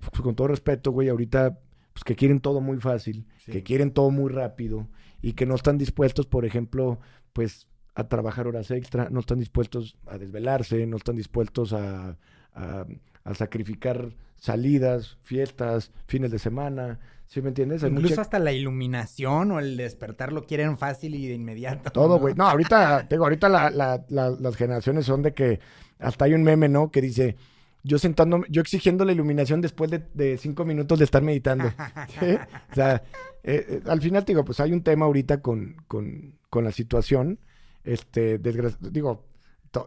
[0.00, 1.60] pues, con todo respeto, güey, ahorita,
[1.92, 3.52] pues que quieren todo muy fácil, Sí.
[3.52, 4.88] que quieren todo muy rápido
[5.22, 6.98] y que no están dispuestos, por ejemplo,
[7.32, 12.16] pues a trabajar horas extra, no están dispuestos a desvelarse, no están dispuestos a,
[12.54, 12.86] a-
[13.24, 17.82] a sacrificar salidas, fiestas, fines de semana, ¿sí me entiendes?
[17.82, 21.90] Hay Incluso mucha- hasta la iluminación o el despertar lo quieren fácil y de inmediato.
[21.90, 22.18] Todo, ¿no?
[22.18, 22.34] güey.
[22.34, 25.60] No, ahorita, te digo, ahorita la- la- la- las generaciones son de que
[25.98, 26.90] hasta hay un meme, ¿no?
[26.90, 27.36] Que dice,
[27.82, 31.64] yo sentándome, yo exigiendo la iluminación después de, de cinco minutos de estar meditando.
[32.20, 32.36] ¿Sí?
[32.70, 32.96] O sea,
[33.42, 36.72] eh, eh, al final te digo, pues hay un tema ahorita con, con, con la
[36.72, 37.38] situación.
[37.84, 39.26] Este, digo,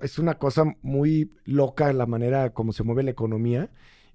[0.02, 3.70] es una cosa muy loca la manera como se mueve la economía.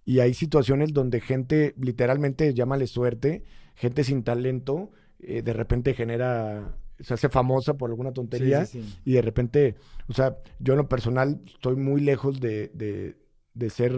[0.04, 4.90] Y hay situaciones donde gente, literalmente, llámale suerte, gente sin talento,
[5.20, 8.98] eh, de repente genera, se hace famosa por alguna tontería sí, sí.
[9.04, 9.76] y de repente,
[10.08, 13.16] o sea, yo en lo personal estoy muy lejos de, de,
[13.54, 13.92] de ser,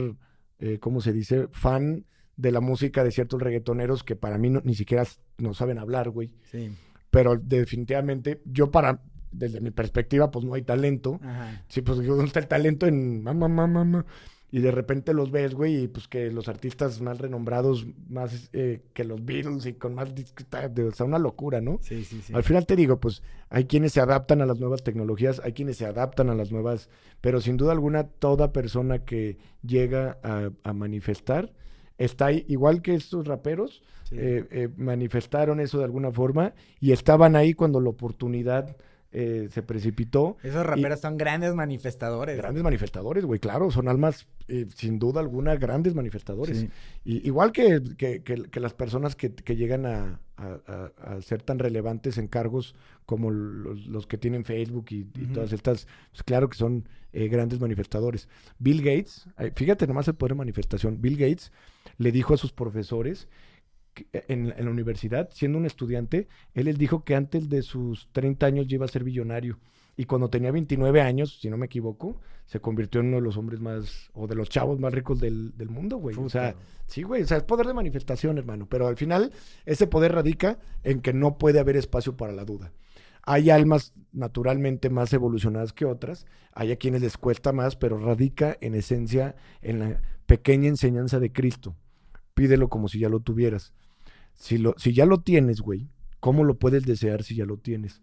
[0.59, 1.49] eh, ¿cómo se dice?
[1.53, 2.05] Fan
[2.37, 5.05] de la música de ciertos reggaetoneros que para mí no- ni siquiera
[5.39, 6.33] no saben hablar, güey.
[6.51, 6.71] Sí.
[7.11, 9.03] Pero definitivamente, yo para,
[9.35, 11.21] desde mi perspectiva, pues no hay talento.
[11.23, 11.63] Ajá.
[11.69, 14.07] Sí, pues ¿dónde está el talento en mamá, mamá, mamá?
[14.51, 18.83] Y de repente los ves, güey, y pues que los artistas más renombrados, más eh,
[18.93, 21.79] que los Beatles y con más o sea, una locura, ¿no?
[21.83, 22.33] Sí, sí, sí.
[22.33, 25.77] Al final te digo, pues hay quienes se adaptan a las nuevas tecnologías, hay quienes
[25.79, 26.89] se adaptan a las nuevas,
[27.21, 31.53] pero sin duda alguna toda persona que llega a, a manifestar
[31.99, 34.17] está ahí, igual que estos raperos, Sí.
[34.19, 38.77] eh, eh, manifestaron eso de alguna forma y estaban ahí cuando la oportunidad
[39.17, 40.37] eh, se precipitó.
[40.43, 42.37] Esos raperos son grandes manifestadores.
[42.37, 46.59] Grandes manifestadores, güey, claro, son almas, eh, sin duda alguna, grandes manifestadores.
[46.59, 46.69] Sí.
[47.05, 51.43] Y, igual que, que- que- que las personas que, llegan a, a- a- a ser
[51.43, 52.75] tan relevantes en cargos
[53.07, 57.61] como los, los que tienen Facebook y, todas estas, pues claro que son eh, grandes
[57.61, 58.29] manifestadores.
[58.59, 61.53] Bill Gates, fíjate nomás el poder de manifestación, Bill Gates
[61.99, 63.29] le dijo a sus profesores
[64.13, 68.47] en, en la universidad, siendo un estudiante, él les dijo que antes de sus 30
[68.47, 69.59] años ya iba a ser billonario.
[69.97, 73.37] Y cuando tenía 29 años, si no me equivoco, se convirtió en uno de los
[73.37, 76.17] hombres más, o de los chavos más ricos del, del mundo, güey.
[76.19, 76.55] O sea.
[76.87, 79.33] Sí, güey, o sea, es poder de manifestación, hermano, pero al final
[79.65, 82.73] ese poder radica en que no puede haber espacio para la duda.
[83.23, 88.57] Hay almas naturalmente más evolucionadas que otras, hay a quienes les cuesta más, pero radica
[88.61, 91.75] en esencia en la pequeña enseñanza de Cristo.
[92.35, 93.73] Pídelo como si ya lo tuvieras.
[94.35, 95.89] Si, lo, si ya lo tienes, güey,
[96.21, 98.03] ¿cómo lo puedes desear si ya lo tienes?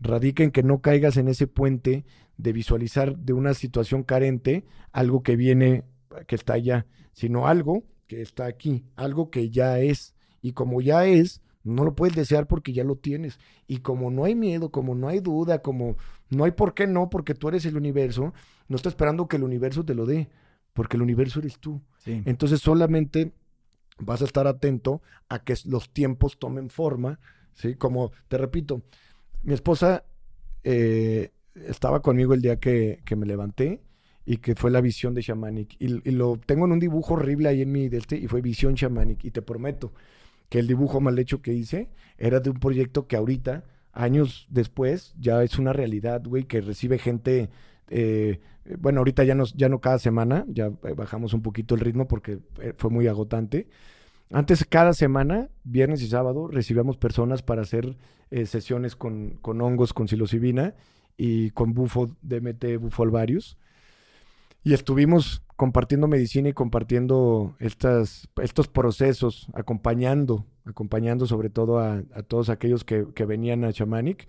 [0.00, 2.04] Radica en que no caigas en ese puente
[2.36, 5.84] de visualizar de una situación carente algo que viene,
[6.26, 10.14] que está allá, sino algo que está aquí, algo que ya es.
[10.40, 13.38] Y como ya es, no lo puedes desear porque ya lo tienes.
[13.66, 15.96] Y como no hay miedo, como no hay duda, como
[16.30, 18.32] no hay por qué no, porque tú eres el universo,
[18.68, 20.28] no está esperando que el universo te lo dé,
[20.72, 21.80] porque el universo eres tú.
[21.98, 22.22] Sí.
[22.24, 23.32] Entonces solamente
[24.00, 27.20] vas a estar atento a que los tiempos tomen forma,
[27.54, 27.74] ¿sí?
[27.74, 28.82] Como, te repito,
[29.42, 30.04] mi esposa
[30.64, 33.80] eh, estaba conmigo el día que, que me levanté
[34.28, 35.76] y que fue la visión de Shamanic.
[35.78, 39.24] Y, lo tengo en un dibujo horrible ahí en mi este, y fue visión Shamanic.
[39.24, 39.94] Y te prometo
[40.50, 45.14] que el dibujo mal hecho que hice era de un proyecto que ahorita, años después,
[45.18, 47.48] ya es una realidad, güey, que recibe gente.
[47.90, 48.40] Eh,
[48.78, 52.06] bueno, ahorita ya no, ya no cada semana, ya eh, bajamos un poquito el ritmo
[52.06, 53.68] porque eh, fue muy agotante.
[54.30, 57.96] Antes, cada semana, viernes y sábado, recibíamos personas para hacer
[58.44, 60.74] sesiones con, con hongos, con psilocibina
[61.16, 63.56] y con bufo DMT, bufo alvarius.
[64.62, 72.22] Y estuvimos compartiendo medicina y compartiendo estas, estos procesos, acompañando, acompañando sobre todo a, a
[72.22, 74.28] todos aquellos que, que venían a Shamanic.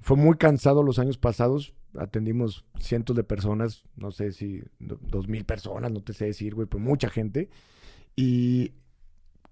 [0.00, 5.28] Fue muy cansado los años pasados, atendimos cientos de personas, no sé si do- dos
[5.28, 7.48] mil personas, no te sé decir, güey, pero mucha gente.
[8.14, 8.72] Y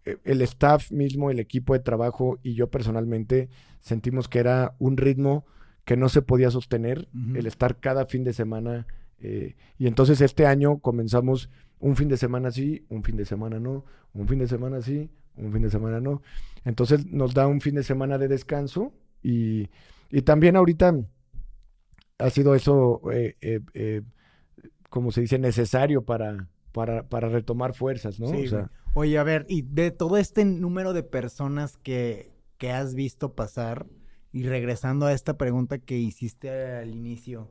[0.04, 3.48] eh, el staff mismo, el equipo de trabajo y yo personalmente
[3.80, 5.44] sentimos que era un ritmo
[5.84, 7.36] que no se podía sostener, Ujú.
[7.36, 8.86] el estar cada fin de semana.
[9.20, 13.58] eh, y entonces este año comenzamos un fin de semana sí, un fin de semana
[13.60, 16.22] no, un fin de semana sí, un fin de semana no.
[16.64, 19.68] Entonces nos da un fin de semana de descanso y,
[20.10, 20.94] y también ahorita
[22.18, 24.02] ha sido eso, eh, eh, eh,
[24.90, 28.28] como se dice, necesario para, para, para retomar fuerzas, ¿no?
[28.28, 32.70] Sí, o sea, Oye, a ver, y de todo este número de personas que, que
[32.70, 33.86] has visto pasar,
[34.32, 37.50] y regresando a esta pregunta que hiciste al inicio,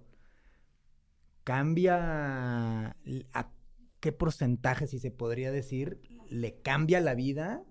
[1.43, 2.95] ¿cambia
[3.33, 3.51] a
[3.99, 5.99] qué porcentaje, si se podría decir,
[6.29, 7.63] le cambia la vida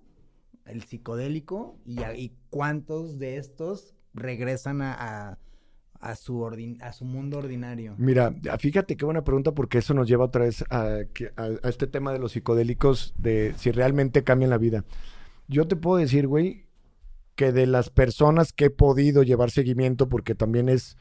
[0.64, 4.94] el psicodélico y, a- y cuántos de estos regresan a,
[5.32, 5.38] a-
[6.02, 7.94] a su, ordin- a su mundo ordinario?
[7.96, 10.98] Mira, fíjate qué buena pregunta porque eso nos lleva otra vez a,
[11.36, 14.84] a- a este tema de los psicodélicos, de si realmente cambian la vida.
[15.48, 16.66] Yo te puedo decir, güey,
[17.36, 20.96] que de las personas que he podido llevar seguimiento, porque también es,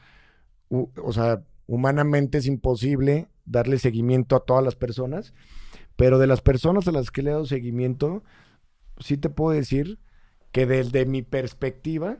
[0.70, 5.34] o sea, humanamente es imposible darle seguimiento a todas las personas,
[5.96, 8.22] pero de las personas a las que le he dado seguimiento,
[8.98, 9.98] sí te puedo decir
[10.52, 12.18] que desde mi perspectiva,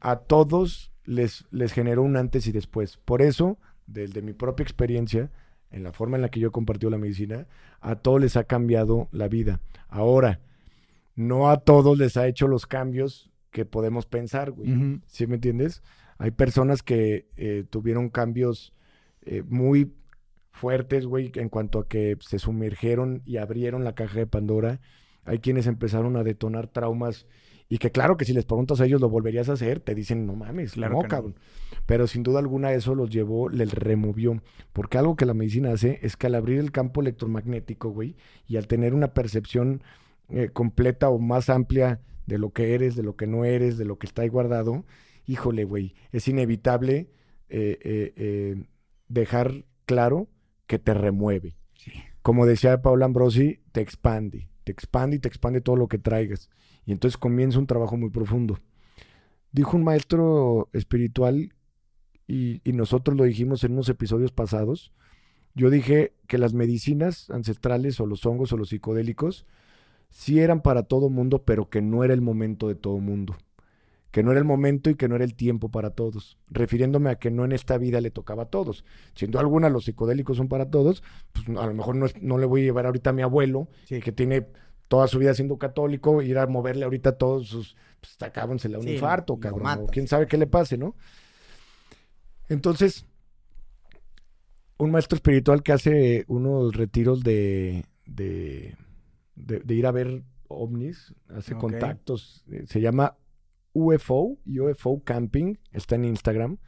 [0.00, 2.98] a todos les, les generó un antes y después.
[2.98, 5.30] Por eso, desde mi propia experiencia,
[5.70, 7.46] en la forma en la que yo he compartido la medicina,
[7.80, 9.60] a todos les ha cambiado la vida.
[9.88, 10.40] Ahora,
[11.16, 14.70] no a todos les ha hecho los cambios que podemos pensar, güey.
[14.70, 15.00] Ujú.
[15.06, 15.82] ¿Sí me entiendes?
[16.18, 18.74] Hay personas que eh, tuvieron cambios
[19.22, 19.94] eh, muy
[20.50, 24.80] fuertes, güey, en cuanto a que se sumergieron y abrieron la caja de Pandora.
[25.24, 27.26] Hay quienes empezaron a detonar traumas
[27.68, 30.26] y que claro que si les preguntas a ellos lo volverías a hacer, te dicen,
[30.26, 31.10] no mames, Claro no, que no.
[31.10, 31.34] cabrón.
[31.86, 34.42] Pero sin duda alguna eso los llevó, les removió.
[34.72, 38.56] Porque algo que la medicina hace es que al abrir el campo electromagnético, güey, y
[38.56, 39.82] al tener una percepción
[40.30, 43.84] eh, completa o más amplia de lo que eres, de lo que no eres, de
[43.84, 44.84] lo que está ahí guardado,
[45.26, 47.10] híjole, güey, es inevitable
[47.50, 48.64] eh, eh, eh,
[49.08, 50.28] dejar claro
[50.66, 51.54] que te remueve.
[51.74, 51.92] Sí.
[52.22, 56.50] Como decía Paula Ambrosi, te expande, te expande y te expande todo lo que traigas.
[56.88, 58.58] Y entonces comienza un trabajo muy profundo.
[59.52, 61.52] Dijo un maestro espiritual,
[62.26, 64.90] y, y nosotros lo dijimos en unos episodios pasados,
[65.54, 69.44] yo dije que las medicinas ancestrales o los hongos o los psicodélicos
[70.08, 73.36] sí eran para todo mundo, pero que no era el momento de todo mundo.
[74.10, 76.38] Que no era el momento y que no era el tiempo para todos.
[76.48, 78.86] Refiriéndome a que no en esta vida le tocaba a todos.
[79.14, 81.02] Siendo alguna, los psicodélicos son para todos,
[81.34, 83.68] pues a lo mejor no, es- no le voy a llevar ahorita a mi abuelo,
[83.84, 84.00] Sí.
[84.00, 84.46] que tiene
[84.88, 87.76] toda su vida siendo católico, ir a moverle ahorita todos sus.
[88.00, 89.66] Pues acabón, se le da un Sí, infarto, cabrón.
[89.82, 90.94] o quién sabe qué le pase, ¿no?
[92.48, 93.04] Entonces,
[94.78, 98.76] un maestro espiritual que hace unos retiros de, de,
[99.34, 103.16] de- de ir a ver ovnis, hace contactos, eh, se llama
[103.72, 106.58] UFO, UFO Camping, está en Instagram.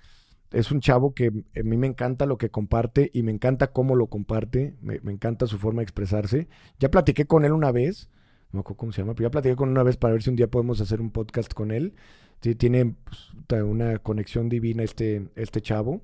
[0.53, 3.95] Es un chavo que a mí me encanta lo que comparte y me encanta cómo
[3.95, 6.49] lo comparte, me, encanta su forma de expresarse.
[6.79, 8.11] Ya platiqué con él una vez,
[8.53, 10.23] no me acuerdo cómo se llama, pero ya platiqué con él una vez para ver
[10.23, 11.95] si un día podemos hacer un podcast con él.
[12.41, 16.01] Sí, tiene pues, una conexión divina este, este chavo.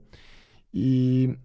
[0.73, 1.37] Y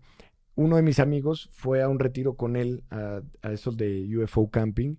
[0.55, 4.51] uno de mis amigos fue a un retiro con él, a, a esos de UFO
[4.51, 4.97] Camping,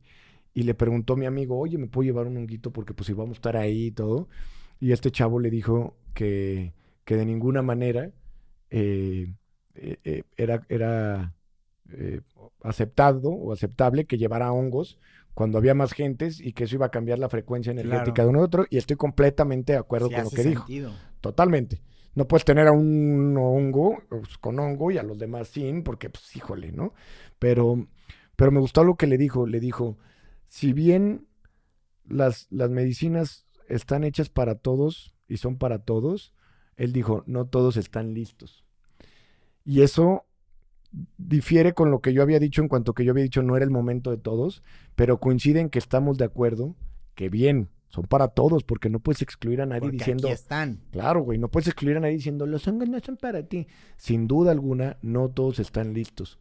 [0.54, 2.72] y le preguntó a mi amigo, oye, ¿me puedo llevar un honguito?
[2.72, 4.28] Porque pues íbamos a estar ahí y todo.
[4.80, 6.72] Y este chavo le dijo que,
[7.04, 8.10] que de ninguna manera
[8.70, 9.34] eh,
[9.74, 11.34] eh, eh, era, era
[12.62, 14.98] aceptado o aceptable que llevara hongos
[15.34, 18.28] cuando había más gentes y que eso iba a cambiar la frecuencia energética Claro.
[18.28, 18.66] de uno a otro.
[18.70, 20.66] Y estoy completamente de acuerdo Sí con lo que dijo.
[21.20, 21.82] Totalmente.
[22.14, 26.10] No puedes tener a un hongo pues, con hongo y a los demás sin, porque,
[26.10, 26.92] pues, híjole, ¿no?
[27.38, 27.86] Pero,
[28.36, 29.46] pero me gustó lo que le dijo.
[29.46, 29.96] Le dijo,
[30.48, 31.26] si bien
[32.06, 36.34] las, las medicinas están hechas para todos y son para todos,
[36.82, 38.64] él dijo, no todos están listos.
[39.64, 40.26] Y eso
[41.16, 43.64] difiere con lo que yo había dicho en cuanto que yo había dicho no era
[43.64, 44.64] el momento de todos,
[44.96, 46.74] pero coincide en que estamos de acuerdo
[47.14, 50.26] que bien, son para todos, porque no puedes excluir a nadie Porque diciendo...
[50.26, 50.80] aquí están.
[50.90, 53.68] Claro, güey, no puedes excluir a nadie diciendo los hongos no son para ti.
[53.96, 56.40] Sin duda alguna, no todos están listos.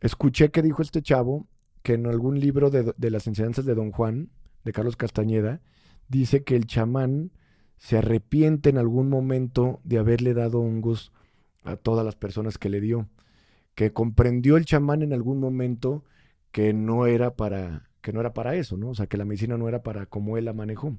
[0.00, 1.46] Escuché que dijo este chavo
[1.82, 4.30] que en algún libro de, de las enseñanzas de Don Juan,
[4.64, 5.60] de Carlos Castañeda,
[6.08, 7.32] dice que el chamán
[7.80, 11.10] se arrepiente en algún momento de haberle dado hongos
[11.64, 13.08] a todas las personas que le dio.
[13.74, 16.04] Que comprendió el chamán en algún momento
[16.52, 18.90] que no era para, que no era para eso, ¿no?
[18.90, 20.96] O sea, que la medicina no era para como él la manejó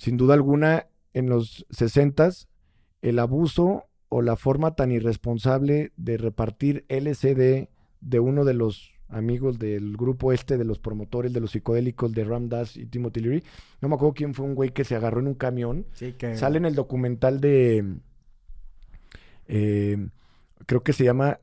[0.00, 2.30] sin duda alguna, en los 60
[3.02, 7.68] el abuso o la forma tan irresponsable de repartir LSD
[8.00, 12.24] de uno de los amigos del grupo este de los promotores de los psicodélicos de
[12.24, 13.44] Ram Dass y Timothy Leary.
[13.80, 15.86] No me acuerdo quién fue un güey que se agarró en un camión.
[15.92, 16.36] Sí, que...
[16.36, 17.96] Sale en el documental de.
[19.48, 20.08] eh,
[20.66, 21.40] creo que se llama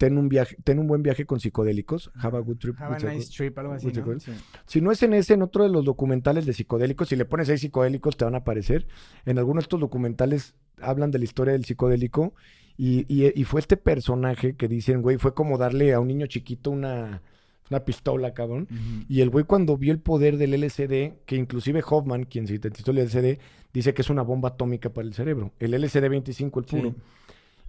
[0.00, 2.10] ten un viaje, ten un buen viaje con psicodélicos.
[2.14, 2.74] Have a good trip.
[2.80, 4.18] Have a nice trip, algo así, ¿no?
[4.18, 4.32] Sí.
[4.64, 7.50] Si no es en ese, en otro de los documentales de psicodélicos, si le pones
[7.50, 8.86] ahí psicodélicos te van a aparecer.
[9.26, 12.32] En algunos de estos documentales hablan de la historia del psicodélico
[12.76, 16.70] y, y, fue este personaje que dicen, güey, fue como darle a un niño chiquito
[16.70, 17.22] una,
[17.70, 18.68] una pistola, cabrón.
[19.08, 23.04] Y el güey cuando vio el poder del LSD, que inclusive Hoffman, quien sintetizó el
[23.04, 23.38] LSD,
[23.72, 25.52] dice que es una bomba atómica para el cerebro.
[25.58, 26.94] El LSD 25, el puro.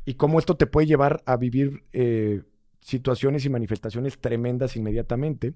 [0.05, 2.41] Y cómo esto te puede llevar a vivir eh,
[2.81, 5.53] situaciones y manifestaciones tremendas inmediatamente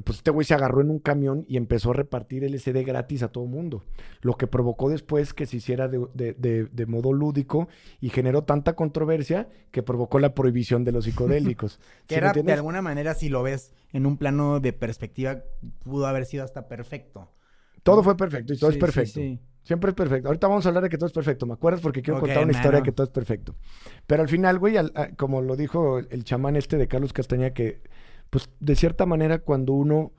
[0.00, 3.28] pues este güey se agarró en un camión y empezó a repartir LSD gratis a
[3.28, 3.84] todo el mundo.
[4.22, 7.68] Lo que provocó después que se hiciera de, modo lúdico
[8.00, 11.78] y generó tanta controversia que provocó la prohibición de los psicodélicos.
[12.06, 15.42] que era, de alguna manera, si lo ves en un plano de perspectiva,
[15.84, 17.30] pudo haber sido hasta perfecto.
[17.82, 19.20] Todo fue perfecto y todo es perfecto.
[19.62, 20.28] Siempre es perfecto.
[20.28, 21.82] Ahorita vamos a hablar de que todo es perfecto, ¿me acuerdas?
[21.82, 23.54] Porque quiero contar una historia de que todo es perfecto.
[24.06, 24.76] Pero al final, güey,
[25.16, 27.82] como lo dijo el chamán este de Carlos Castaña, que
[28.32, 30.10] pues de cierta manera cuando uno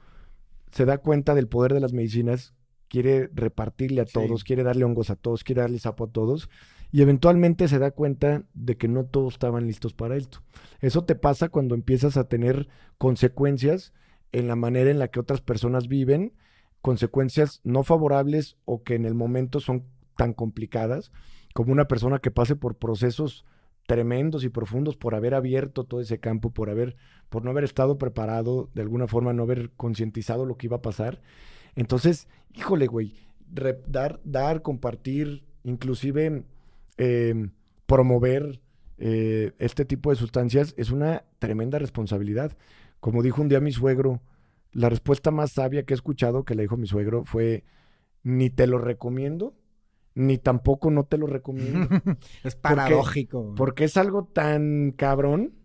[0.72, 2.54] se da cuenta del poder de las medicinas,
[2.88, 6.48] quiere repartirle a todos, quiere darle hongos a todos, quiere darle sapo a todos,
[6.92, 10.44] y eventualmente se da cuenta de que no todos estaban listos para esto.
[10.80, 12.68] Eso te pasa cuando empiezas a tener
[13.00, 13.94] consecuencias
[14.32, 16.34] en la manera en la que otras personas viven,
[16.84, 19.86] consecuencias no favorables o que en el momento son
[20.16, 21.12] tan complicadas,
[21.56, 23.44] como una persona que pase por procesos
[23.86, 26.96] tremendos y profundos por haber abierto todo ese campo, por haber,
[27.34, 30.82] por no haber estado preparado, de alguna forma no haber concientizado lo que iba a
[30.84, 31.20] pasar.
[31.74, 33.16] Entonces, híjole, güey,
[33.88, 36.44] dar, dar, compartir, inclusive
[36.98, 37.50] em,
[37.88, 38.62] promover
[39.00, 42.56] eh, este tipo de sustancias es una tremenda responsabilidad.
[43.00, 44.22] Como dijo un día mi suegro,
[44.72, 47.64] la respuesta más sabia que he escuchado que le dijo mi suegro fue,
[48.22, 49.56] ni te lo recomiendo,
[50.14, 51.90] ni tampoco no te lo recomiendo.
[52.44, 53.56] es paradójico.
[53.56, 55.63] Porque, es algo tan cabrón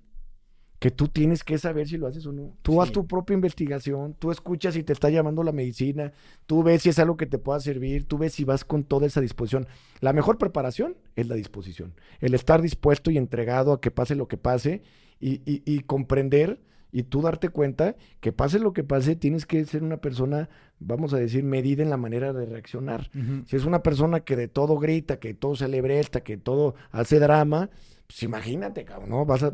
[0.79, 2.57] que tú tienes que saber si lo haces o no.
[2.63, 6.13] Tú haz tu propia investigación, tú escuchas si te está llamando la medicina,
[6.47, 9.07] tú ves si es algo que te pueda servir, tú ves si vas con toda
[9.07, 9.67] esa disposición.
[10.01, 14.29] La mejor preparación es la disposición, el estar dispuesto y entregado a que pase lo
[14.29, 14.83] que pase
[15.21, 16.61] y, y comprender
[16.91, 20.49] y tú darte cuenta que pase lo que pase, tienes que ser una persona,
[20.79, 23.11] vamos a decir, medida en la manera de reaccionar.
[23.47, 27.71] Si es una persona que de todo grita, que todo celebresta, que todo hace drama,
[28.09, 29.27] pues imagínate, cabrón, ¿no?
[29.27, 29.53] Vas a,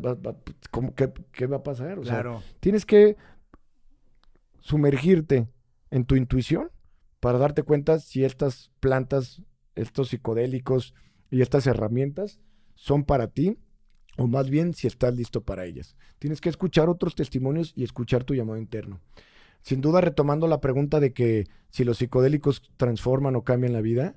[1.33, 1.99] qué, va a pasar?
[1.99, 2.39] O claro.
[2.39, 3.17] sea, tienes que
[4.61, 5.49] sumergirte
[5.91, 6.71] en tu intuición
[7.19, 9.41] para darte cuenta si estas plantas,
[9.75, 10.93] estos psicodélicos
[11.29, 12.39] y estas herramientas
[12.75, 13.57] son para ti
[14.17, 15.97] o más bien si estás listo para ellas.
[16.19, 19.01] Tienes que escuchar otros testimonios y escuchar tu llamado interno.
[19.61, 24.15] Sin duda, retomando la pregunta de que si los psicodélicos transforman o cambian la vida,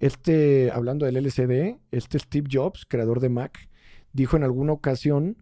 [0.00, 3.68] este, hablando del LSD, este Steve Jobs, creador de Mac,
[4.14, 5.36] dijo en alguna ocasión,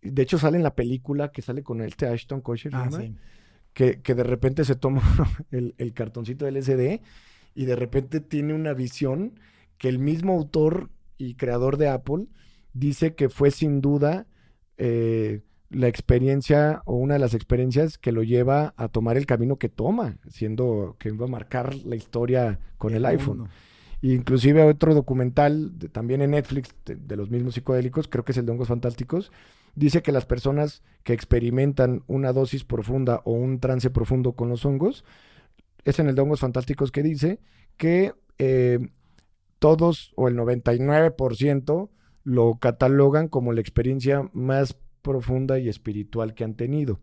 [0.00, 2.90] de hecho sale en la película que sale con este Ashton Kutcher, ah,
[3.72, 5.02] que, que, de repente se toma
[5.52, 7.00] el, el cartoncito de LSD
[7.54, 9.38] y de repente tiene una visión
[9.78, 12.26] que el mismo autor y creador de Apple
[12.72, 14.26] dice que fue sin duda
[14.78, 15.40] eh,
[15.70, 19.68] la experiencia o una de las experiencias que lo lleva a tomar el camino que
[19.68, 23.48] toma, siendo que va a marcar la historia con el, iPhone.
[24.02, 28.52] Inclusive otro documental también en Netflix de, los mismos psicodélicos, creo que es el de
[28.52, 29.30] hongos fantásticos,
[29.76, 34.64] dice que las personas que experimentan una dosis profunda o un trance profundo con los
[34.64, 35.04] hongos,
[35.84, 37.38] es en el de hongos fantásticos que dice
[37.76, 38.80] que eh,
[39.60, 41.88] todos o el 99%
[42.24, 46.98] lo catalogan como la experiencia más profunda y espiritual que han tenido.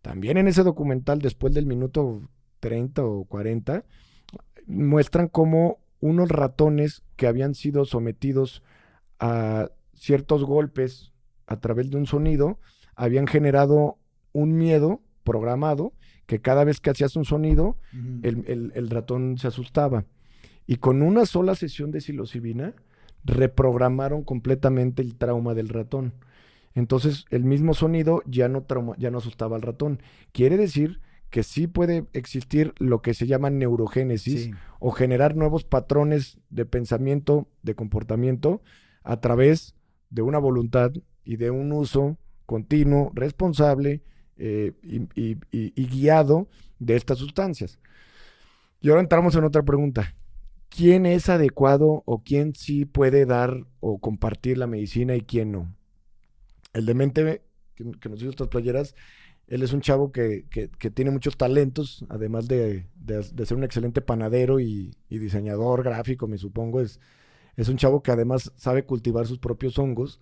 [0.00, 2.22] También en ese documental, después del minuto
[2.60, 3.84] 30 o 40,
[4.66, 8.62] muestran cómo unos ratones que habían sido sometidos
[9.18, 11.12] a ciertos golpes
[11.46, 12.58] a través de un sonido,
[12.96, 13.98] habían generado
[14.32, 15.92] un miedo programado
[16.26, 17.76] que cada vez que hacías un sonido,
[18.22, 20.04] el, el, ratón se asustaba.
[20.66, 22.74] Y con una sola sesión de psilocibina,
[23.24, 26.14] reprogramaron completamente el trauma del ratón.
[26.74, 28.64] Entonces, el mismo sonido ya no,
[28.96, 30.00] ya no asustaba al ratón.
[30.32, 31.00] Quiere decir
[31.30, 37.48] que sí puede existir lo que se llama neurogénesis o generar nuevos patrones de pensamiento,
[37.62, 38.62] de comportamiento,
[39.02, 39.74] a través
[40.10, 40.92] de una voluntad
[41.24, 44.02] y de un uso continuo, responsable
[44.36, 47.78] eh, y guiado de estas sustancias.
[48.80, 50.14] Y ahora entramos en otra pregunta
[50.70, 55.76] quién es adecuado o quién sí puede dar o compartir la medicina y quién no.
[56.72, 57.42] El demente
[57.74, 58.94] que, nos hizo estas playeras,
[59.50, 60.46] él es un chavo que,
[60.94, 62.86] tiene muchos talentos, además de,
[63.44, 66.80] ser un excelente panadero y, diseñador gráfico, me supongo.
[66.80, 67.00] Es,
[67.56, 70.20] es un chavo que además sabe cultivar sus propios hongos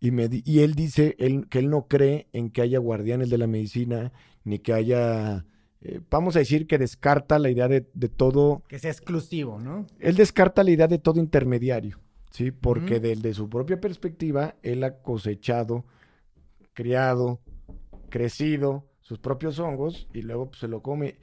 [0.00, 3.38] Y, me, y él dice él, que él no cree en que haya guardianes de
[3.38, 4.12] la medicina,
[4.44, 5.44] ni que haya
[5.82, 8.62] eh, vamos a decir que descarta la idea de, todo.
[8.66, 9.86] Que sea exclusivo, ¿no?
[10.00, 12.00] Él descarta la idea de todo intermediario,
[12.30, 12.50] ¿sí?
[12.50, 15.84] Porque desde su propia perspectiva, él ha cosechado,
[16.72, 17.40] criado,
[18.14, 21.16] crecido sus propios hongos y luego pues, se lo come.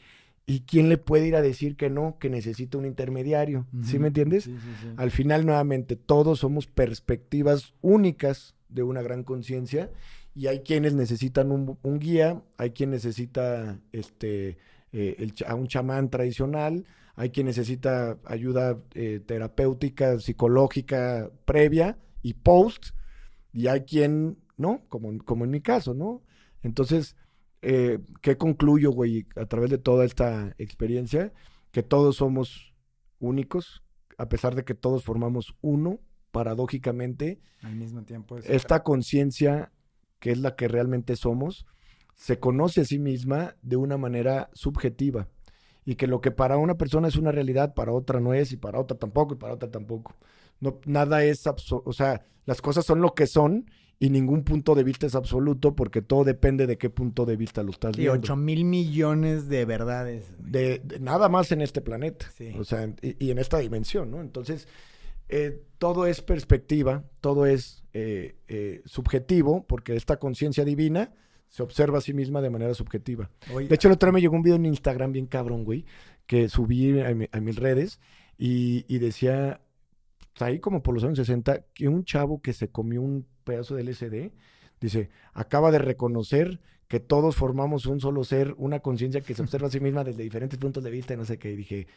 [0.45, 3.65] ¿Y quién le puede ir a decir que no, que necesita un intermediario?
[3.81, 4.49] ¿Sí me entiendes?
[4.97, 9.89] Al final, nuevamente, todos somos perspectivas únicas de una gran conciencia
[10.35, 14.57] y hay quienes necesitan un, guía, hay quien necesita este,
[14.91, 16.83] eh, a un chamán tradicional,
[17.15, 22.87] hay quien necesita ayuda eh, terapéutica, psicológica previa y post,
[23.53, 26.21] y hay quien no, como, como en mi caso, ¿no?
[26.63, 27.15] Entonces,
[27.61, 31.33] eh, ¿qué concluyo, güey, a través de toda esta experiencia?
[31.71, 32.73] Que todos somos
[33.19, 33.83] únicos,
[34.17, 35.99] a pesar de que todos formamos uno,
[36.31, 37.39] paradójicamente.
[37.61, 38.37] Al mismo tiempo.
[38.37, 39.71] Esta conciencia
[40.19, 41.65] que es la que realmente somos,
[42.15, 45.27] se conoce a sí misma de una manera subjetiva
[45.83, 48.57] y que lo que para una persona es una realidad, para otra no es y
[48.57, 50.15] para otra tampoco y para otra tampoco.
[50.59, 53.65] No, nada es, o sea, las cosas son lo que son
[54.01, 57.61] y ningún punto de vista es absoluto porque todo depende de qué punto de vista
[57.61, 58.13] lo estás viendo.
[58.13, 60.33] 8 mil millones de verdades.
[60.39, 62.25] De, nada más en este planeta,
[62.57, 64.19] o sea, y, en esta dimensión, ¿no?
[64.19, 64.67] Entonces,
[65.29, 71.13] eh, todo es perspectiva, todo es eh, eh, subjetivo, porque esta conciencia divina
[71.49, 73.29] se observa a sí misma de manera subjetiva.
[73.55, 75.85] de hecho, el otro día me llegó un video en Instagram bien cabrón, güey,
[76.25, 77.99] que subí a, mis redes
[78.35, 79.61] y, decía,
[80.39, 83.83] ahí como por los años 60, que un chavo que se comió un pedazo de
[83.83, 84.31] LSD,
[84.79, 89.67] dice, acaba de reconocer que todos formamos un solo ser, una conciencia que se observa
[89.67, 91.87] a sí misma desde diferentes puntos de vista, y no sé qué, y dije,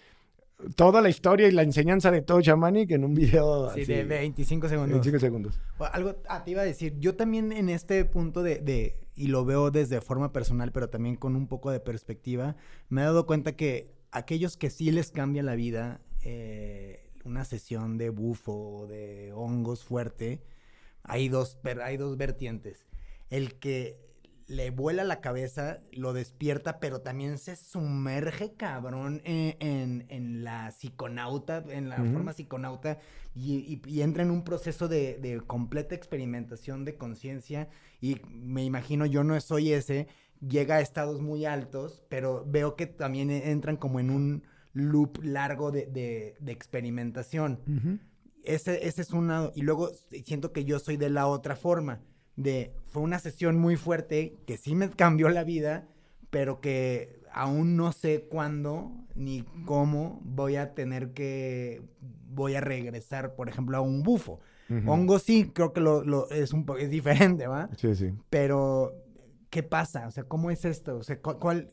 [0.77, 4.69] toda la historia y la enseñanza de todo Shamanic en un video sí, de 25
[4.69, 4.93] segundos.
[4.93, 5.61] 25 segundos.
[5.93, 9.45] Algo ah, te iba a decir, yo también en este punto de, de, y lo
[9.45, 12.57] veo desde forma personal, pero también con un poco de perspectiva,
[12.89, 17.99] me he dado cuenta que aquellos que sí les cambia la vida, eh, una sesión
[17.99, 20.43] de bufo o de hongos fuerte,
[21.03, 22.87] hay dos, hay dos vertientes.
[23.31, 24.05] El que
[24.47, 31.89] le vuela la cabeza, lo despierta, pero también se sumerge cabrón en, la psiconauta, en
[31.89, 32.99] la forma psiconauta,
[33.35, 37.69] y, entra en un proceso de, completa experimentación de conciencia.
[38.01, 40.09] Y me imagino, yo no soy ese,
[40.47, 44.45] llega a estados muy altos, pero veo que también entran como en un
[44.75, 47.59] loop largo de, experimentación.
[48.45, 49.51] ese, ese es una.
[49.55, 49.91] Y luego
[50.25, 52.01] siento que yo soy de la otra forma
[52.37, 55.89] de fue una sesión muy fuerte que sí me cambió la vida,
[56.31, 61.83] pero que aún no sé cuándo ni cómo voy a tener que
[62.29, 64.41] voy a regresar, por ejemplo, a un bufo.
[64.87, 67.69] Hongo sí, creo que lo, es un poco es diferente, ¿va?
[67.77, 68.15] Sí, sí.
[68.31, 68.95] Pero
[69.51, 70.09] ¿qué pasa?
[70.09, 70.97] O sea, ¿cómo es esto?
[70.97, 71.69] O sea, ¿cuál,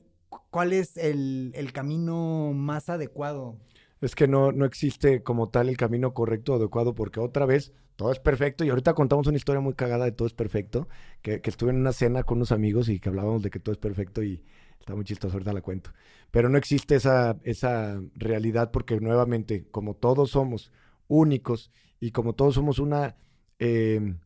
[0.50, 3.58] cuál es el, el camino más adecuado?
[4.02, 7.72] Es que no, no existe como tal el camino correcto o adecuado, porque otra vez
[7.96, 8.64] todo es perfecto.
[8.64, 10.88] Y ahorita contamos una historia muy cagada de todo es perfecto,
[11.22, 13.80] que, estuve en una cena con unos amigos y que hablábamos de que todo es
[13.80, 14.44] perfecto y
[14.80, 15.92] está muy chistoso, ahorita la cuento.
[16.32, 20.72] Pero no existe esa, esa realidad porque nuevamente, como todos somos
[21.08, 23.18] únicos y como todos somos una
[23.60, 24.18] em,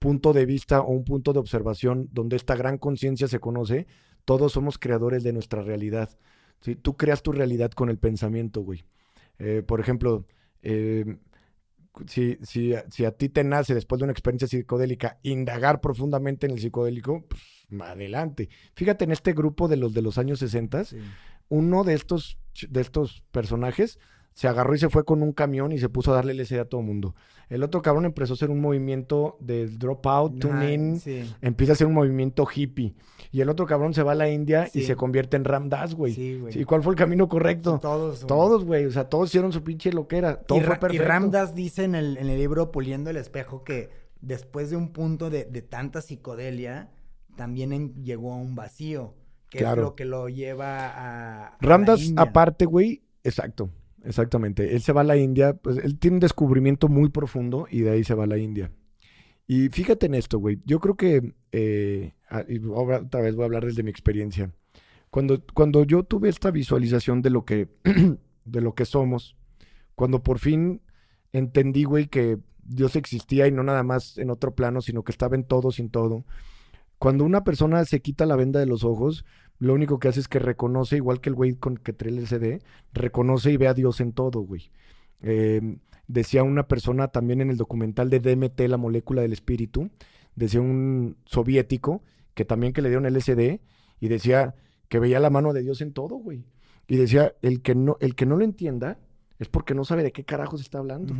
[0.00, 3.86] punto de vista o un punto de observación donde esta gran conciencia se conoce,
[4.24, 6.10] todos somos creadores de nuestra realidad.
[6.60, 6.76] ¿sí?
[6.76, 8.84] Tú creas tu realidad con el pensamiento, güey.
[9.38, 10.26] Eh, por ejemplo,
[10.62, 11.18] em,
[12.06, 16.52] si, si, si, a ti te nace después de una experiencia psicodélica indagar profundamente en
[16.52, 17.42] el psicodélico, pues
[17.80, 18.48] adelante.
[18.74, 20.84] Fíjate en este grupo de los de los años 60,
[21.48, 23.98] uno de estos, de estos personajes
[24.34, 26.64] se agarró y se fue con un camión y se puso a darle LSD a
[26.64, 27.14] todo el mundo.
[27.48, 31.02] El otro cabrón empezó a hacer un movimiento de dropout, tune in,
[31.42, 32.94] empieza a hacer un movimiento hippie.
[33.30, 36.14] Y el otro cabrón se va a la India y se convierte en Ramdas, güey.
[36.50, 37.78] ¿Y cuál fue el camino correcto?
[37.80, 38.26] Todos.
[38.26, 38.86] Todos, güey.
[38.86, 40.40] O sea, todos hicieron su pinche loquera.
[40.40, 40.94] Todo fue perfecto.
[40.94, 44.92] Y Ramdas dice en el, en el libro Puliendo el Espejo que después de un
[44.92, 46.90] punto de, tanta psicodelia,
[47.36, 49.14] también llegó a un vacío.
[49.50, 51.58] Que es lo que lo lleva a.
[51.60, 53.68] Ramdas, aparte, güey, exacto.
[54.04, 54.74] Exactamente.
[54.74, 57.90] Él se va a la India, pues él tiene un descubrimiento muy profundo y de
[57.90, 58.70] ahí se va a la India.
[59.46, 60.60] Y fíjate en esto, güey.
[60.64, 64.52] Yo creo que, eh, ah, y otra vez voy a hablar desde mi experiencia.
[65.10, 67.68] Cuando, cuando yo tuve esta visualización de lo que,
[68.44, 69.36] de lo que somos,
[69.94, 70.80] cuando por fin
[71.32, 75.36] entendí, güey, que Dios existía y no nada más en otro plano, sino que estaba
[75.36, 76.24] en todo, sin todo.
[76.98, 79.24] Cuando una persona se quita la venda de los ojos,
[79.62, 82.26] lo único que hace es que reconoce, igual que el güey con que trae el
[82.26, 82.60] CD,
[82.92, 84.72] reconoce y ve a Dios en todo, güey.
[85.20, 89.88] Em, decía una persona también en el documental de DMT, la molécula del espíritu,
[90.34, 92.02] decía un soviético,
[92.34, 93.60] que también que le dieron LSD,
[94.00, 94.56] y decía
[94.88, 96.44] que veía la mano de Dios en todo, güey.
[96.88, 98.98] Y decía, el que no, el que no lo entienda
[99.38, 101.14] es porque no sabe de qué carajos está hablando.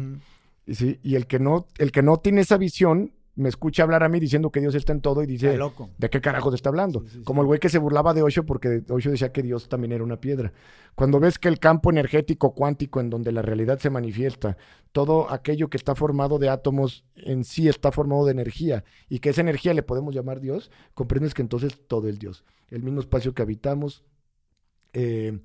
[0.66, 4.02] y, sí, y el que no, el que no tiene esa visión me escucha hablar
[4.02, 5.58] a mí diciendo que Dios está en todo y dice,
[5.98, 7.04] ¿de qué carajo está hablando?
[7.24, 10.04] Como el güey que se burlaba de Osho porque Osho decía que Dios también era
[10.04, 10.52] una piedra.
[10.94, 14.58] Cuando ves que el campo energético cuántico en donde la realidad se manifiesta,
[14.92, 19.30] todo aquello que está formado de átomos en sí está formado de energía y que
[19.30, 22.44] esa energía le podemos llamar Dios, comprendes que entonces todo es Dios.
[22.68, 24.04] El mismo espacio que habitamos,
[24.92, 25.38] eh,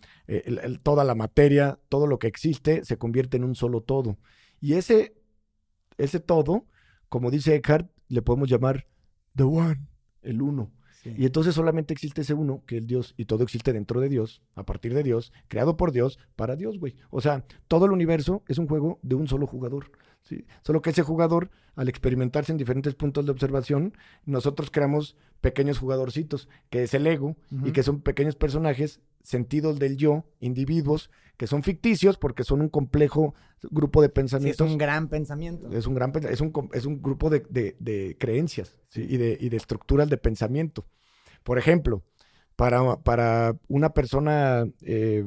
[0.84, 4.18] toda la materia, todo lo que existe se convierte en un solo todo.
[4.60, 5.16] Y ese,
[5.98, 6.66] ese todo
[7.10, 8.88] como dice Eckhart, le podemos llamar
[9.36, 9.88] The One,
[10.22, 10.72] el uno.
[11.16, 14.42] Y entonces solamente existe ese uno, que es Dios, y todo existe dentro de Dios,
[14.56, 16.96] a partir de Dios, creado por Dios, para Dios, güey.
[17.12, 19.92] O sea, todo el universo es un juego de un solo jugador.
[20.28, 20.46] ¿Sí?
[20.64, 23.94] Solo que ese jugador, al experimentarse en diferentes puntos de observación,
[24.26, 29.98] nosotros creamos pequeños jugadorcitos, que es el ego, y que son pequeños personajes, sentidos del
[29.98, 34.66] yo, individuos, que son ficticios porque son un complejo grupo de pensamientos.
[34.66, 35.72] es un gran pensamiento.
[35.72, 40.10] Es un gran es un, es un grupo de, creencias y, de, y de estructuras
[40.10, 40.86] de pensamiento.
[41.44, 42.04] Por ejemplo,
[42.56, 45.26] para, para una persona eh,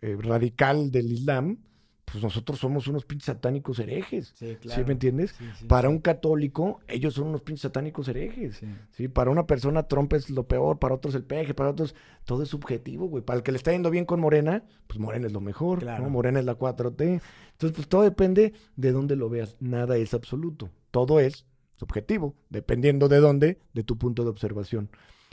[0.00, 1.58] eh, radical del Islam,
[2.04, 4.32] pues nosotros somos unos pinches satánicos herejes.
[4.36, 4.80] Sí, claro.
[4.80, 5.34] ¿Sí me entiendes?
[5.66, 8.60] para un católico, ellos son unos pinches satánicos herejes.
[8.90, 9.08] Sí.
[9.08, 11.94] Para una persona, Trump es lo peor, para otros el peje, para otros,
[12.24, 13.24] todo es subjetivo, güey.
[13.24, 16.08] Para el que le está yendo bien con Morena, pues Morena es lo mejor, claro.
[16.10, 17.20] Morena es la 4T.
[17.52, 19.56] Entonces, pues todo depende de dónde lo veas.
[19.60, 20.70] Nada es absoluto.
[20.90, 21.46] Todo es
[21.76, 24.90] subjetivo, dependiendo de dónde, de tu punto de observación.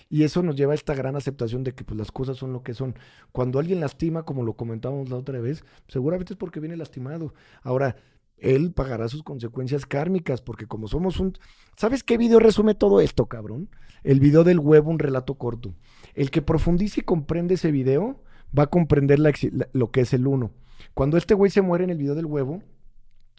[0.10, 2.64] Y eso nos lleva a esta gran aceptación de que pues, las cosas son lo
[2.64, 2.95] que son.
[3.32, 7.34] Cuando alguien lastima, como lo comentábamos la otra vez, seguramente es porque viene lastimado.
[7.62, 7.95] Ahora,
[8.38, 11.38] él pagará sus consecuencias kármicas, porque como somos un...
[11.76, 13.70] ¿Sabes qué video resume todo esto, cabrón?
[14.03, 15.76] El video del huevo, un relato corto.
[16.16, 18.24] El que profundice y comprende ese video
[18.57, 20.51] va a comprender lo que es el uno.
[20.95, 22.64] Cuando este güey se muere en el video del huevo,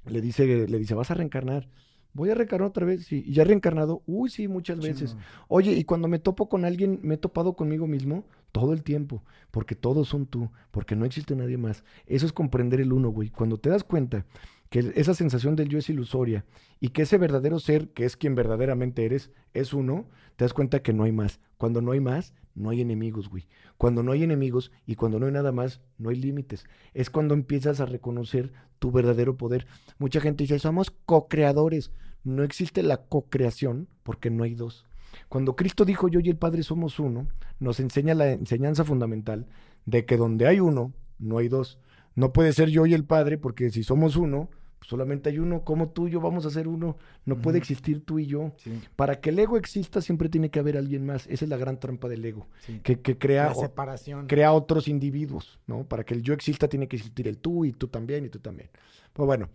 [0.07, 1.69] le dice, le dice, vas a reencarnar
[2.13, 5.17] voy a reencarnar otra vez, sí, y ya reencarnado, uy, sí, muchas veces.
[5.49, 9.23] Oye, y cuando me topo con alguien, me he topado conmigo mismo todo el tiempo,
[9.51, 11.85] porque todos son tú, porque no existe nadie más.
[12.07, 13.31] Eso es comprender el uno, güey.
[13.31, 14.25] Cuando te das cuenta
[14.71, 16.45] que esa sensación del yo es ilusoria
[16.79, 20.07] y que ese verdadero ser, que es quien verdaderamente eres, es uno,
[20.37, 21.41] te das cuenta que no hay más.
[21.59, 23.49] Cuando no hay más, no hay enemigos, güey.
[23.77, 26.65] Cuando no hay enemigos y cuando no hay nada más, no hay límites.
[26.95, 29.67] Es cuando empiezas a reconocer tu verdadero poder.
[29.99, 31.91] Mucha gente dice, somos co-creadores.
[32.23, 34.87] No existe la co-creación porque no hay dos.
[35.29, 37.27] Cuando Cristo dijo yo y el Padre somos uno,
[37.59, 39.47] nos enseña la enseñanza fundamental
[39.85, 41.81] de que donde hay uno, no hay dos.
[42.15, 44.51] No puede ser yo y el Padre porque si somos uno,
[44.83, 48.19] solamente hay uno, como tú y yo vamos a ser uno, no puede existir tú
[48.19, 48.53] y yo.
[48.97, 51.79] Para que el ego exista siempre tiene que haber alguien más, esa es la gran
[51.79, 52.49] trampa del ego,
[52.83, 54.27] que, que, crea, separación.
[54.27, 55.85] crea otros individuos, ¿no?
[55.85, 58.41] Para que el yo exista tiene que existir el tú y tú también y tú
[58.41, 58.71] también.
[59.13, 59.51] Pues bueno,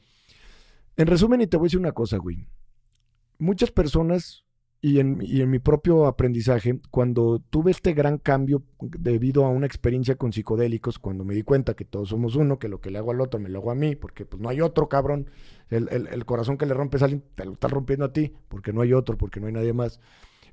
[0.96, 2.48] en resumen y te voy a decir una cosa, güey.
[3.38, 4.45] Muchas personas
[4.88, 5.18] y en,
[5.50, 11.26] mi propio aprendizaje, cuando tuve este gran cambio debido a una experiencia con psicodélicos, cuando
[11.26, 13.50] me di cuenta que todos somos uno, que lo que le hago al otro me
[13.50, 15.32] lo hago a mí, porque pues no hay otro cabrón,
[15.72, 18.82] el, corazón que le rompes a alguien te lo está rompiendo a ti, porque no
[18.82, 20.00] hay otro, porque no hay nadie más.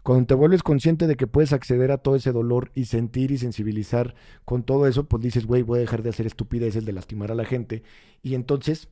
[0.03, 3.37] Cuando te vuelves consciente de que puedes acceder a todo ese dolor y sentir y
[3.37, 4.14] sensibilizar
[4.47, 7.35] con todo eso, pues dices, güey, voy a dejar de hacer estupideces, de lastimar a
[7.35, 7.83] la gente.
[8.22, 8.89] Y entonces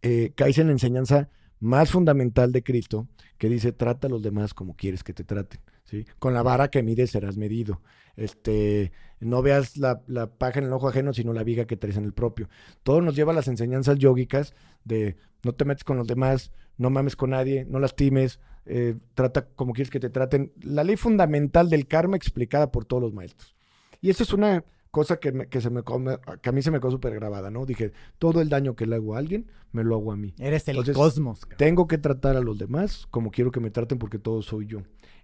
[0.00, 1.28] eh, caes en la enseñanza
[1.60, 5.60] más fundamental de Cristo, que dice, trata a los demás como quieres que te traten,
[5.84, 6.04] ¿sí?
[6.18, 7.80] Con la vara que mides serás medido.
[8.16, 11.96] Este, no veas la, la paja en el ojo ajeno, sino la viga que traes
[11.96, 12.48] en el propio.
[12.82, 14.54] Todo nos lleva a las enseñanzas yógicas
[14.84, 19.46] de no te metes con los demás, no mames con nadie, no lastimes, eh, trata
[19.46, 20.52] como quieres que te traten.
[20.60, 23.54] La ley fundamental del karma explicada por todos los maestros.
[24.00, 26.90] Y eso es una cosa que, que, se me, que a mí se me quedó
[26.90, 27.66] súper grabada, ¿no?
[27.66, 30.34] Dije, todo el daño que le hago a alguien, me lo hago a mí.
[30.38, 31.40] Eres el cosmos.
[31.56, 34.82] Tengo que tratar a los demás como quiero que me traten porque todo soy yo.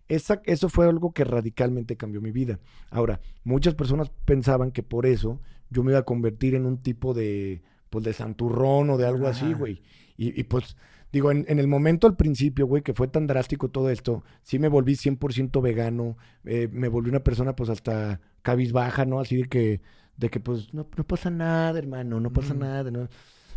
[0.08, 2.60] Esa, eso fue algo que radicalmente cambió mi vida.
[2.90, 5.40] Ahora, muchas personas pensaban que por eso
[5.70, 9.26] yo me iba a convertir en un tipo de, pues, de santurrón o de algo
[9.26, 9.82] así, güey.
[10.16, 10.76] Y, y pues
[11.14, 14.66] Digo, en, el momento al principio, güey, que fue tan drástico todo esto, sí me
[14.66, 19.18] volví 100% vegano, eh, me volví una persona pues hasta cabizbaja, ¿no?
[19.18, 19.80] Así de que,
[20.16, 23.08] de que pues no, no pasa nada, hermano, no pasa nada, ¿no?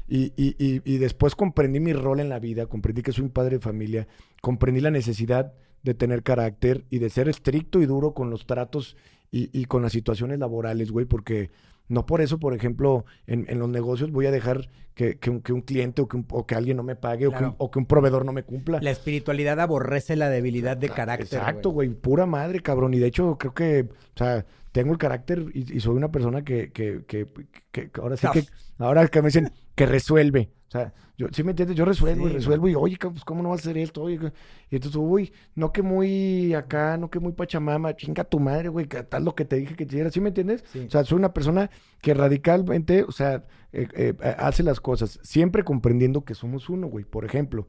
[0.07, 3.29] Y, y, y, y, después comprendí mi rol en la vida, comprendí que soy un
[3.29, 4.07] padre de familia,
[4.41, 8.95] comprendí la necesidad de tener carácter y de ser estricto y duro con los tratos
[9.29, 11.51] y, con las situaciones laborales, güey, porque
[11.88, 15.41] No por eso, por ejemplo, en, en los negocios voy a dejar que, que, un,
[15.41, 17.49] que un, cliente o que, un, o que, alguien no me pague claro.
[17.49, 18.79] o, que o, que un, proveedor no me cumpla.
[18.81, 21.39] La espiritualidad aborrece la debilidad de carácter.
[21.39, 21.89] Exacto, güey.
[21.89, 22.93] Pura madre, cabrón.
[22.93, 26.43] Y de hecho, creo que, o sea, tengo el carácter y, y soy una persona
[26.43, 27.27] que, que, que,
[27.71, 28.43] que ahora sí que,
[28.79, 30.49] ahora que me dicen que resuelve.
[30.68, 31.78] O sea, yo, ¿sí me entiendes?
[31.78, 34.03] Yo resuelvo sí, y resuelvo y, oye, pues, ¿cómo no vas a hacer esto?
[34.03, 34.20] Oye,
[34.70, 38.86] y entonces, uy, no que muy acá, no que muy pachamama, chinga tu madre, güey,
[38.86, 40.65] tal lo que te dije que te hiciera, ¿sí me entiendes?
[40.74, 40.86] Sí.
[40.86, 41.70] O sea, soy una persona
[42.01, 47.05] que radicalmente, o sea, eh, eh, hace las cosas, siempre comprendiendo que somos uno, güey.
[47.05, 47.68] Por ejemplo,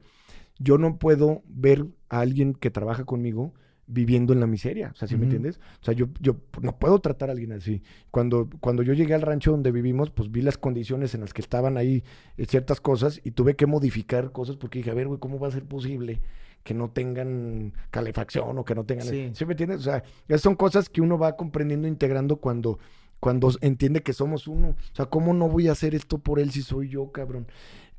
[0.57, 3.53] yo no puedo ver a alguien que trabaja conmigo
[3.89, 5.21] viviendo en la miseria, o sea, ¿sí uh -huh.
[5.21, 5.59] me entiendes?
[5.81, 7.81] O sea, yo, yo no puedo tratar a alguien así.
[8.11, 11.41] Cuando, cuando yo llegué al rancho donde vivimos, pues vi las condiciones en las que
[11.41, 12.03] estaban ahí
[12.37, 15.47] eh, ciertas cosas y tuve que modificar cosas porque dije, a ver, güey, ¿cómo va
[15.47, 16.21] a ser posible
[16.63, 19.07] que no tengan calefacción o que no tengan...
[19.07, 19.79] Sí, ¿Sí me entiendes?
[19.79, 22.77] O sea, esas son cosas que uno va comprendiendo, integrando cuando,
[23.19, 24.69] cuando entiende que somos uno.
[24.69, 27.47] O sea, ¿cómo no voy a hacer esto por él si soy yo, cabrón?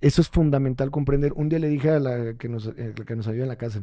[0.00, 1.32] Eso es fundamental comprender.
[1.34, 3.82] Un día le dije a la que nos, eh, que nos ayuda en la casa,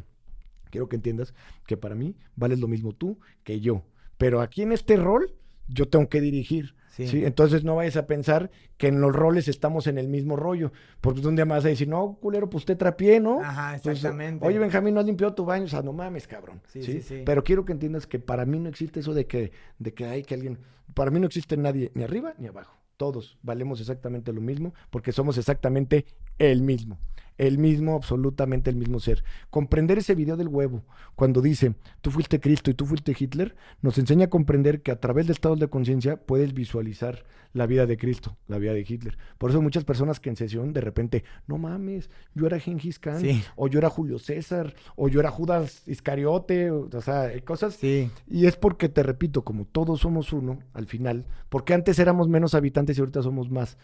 [0.69, 1.33] quiero que entiendas
[1.65, 3.83] que para mí vales lo mismo tú que yo.
[4.17, 5.33] Pero aquí en este rol,
[5.67, 6.75] yo tengo que dirigir.
[6.89, 7.07] Sí.
[7.07, 7.25] sí.
[7.25, 10.71] Entonces no vayas a pensar que en los roles estamos en el mismo rollo.
[10.99, 13.39] Porque un día más vas a decir, no, culero, pues usted trapié, ¿no?
[13.41, 14.25] Ajá, exactamente.
[14.25, 15.65] Entonces, Oye, Benjamín, no has limpiado tu baño.
[15.65, 16.61] O sea, no mames, cabrón.
[16.67, 16.93] Sí, ¿sí?
[16.93, 19.93] Sí, sí, Pero quiero que entiendas que para mí no existe eso de que, de
[19.93, 20.57] que hay que alguien.
[20.95, 22.75] Para mí no existe nadie ni arriba ni abajo.
[22.97, 26.05] Todos valemos exactamente lo mismo porque somos exactamente
[26.39, 26.99] el mismo
[27.37, 29.23] el mismo, absolutamente el mismo ser.
[29.49, 30.83] Comprender ese video del huevo,
[31.15, 34.99] cuando dice, tú fuiste Cristo y tú fuiste Hitler, nos enseña a comprender que a
[34.99, 39.17] través de estados de conciencia puedes visualizar la vida de Cristo, la vida de Hitler.
[39.37, 43.21] Por eso muchas personas que en sesión de repente, no mames, yo era Gengis Khan,
[43.21, 43.43] sí.
[43.55, 47.75] o yo era Julio César, o yo era Judas Iscariote, o, o sea, cosas.
[47.75, 48.11] Sí.
[48.27, 52.53] Y es porque, te repito, como todos somos uno, al final, porque antes éramos menos
[52.53, 53.77] habitantes y ahorita somos más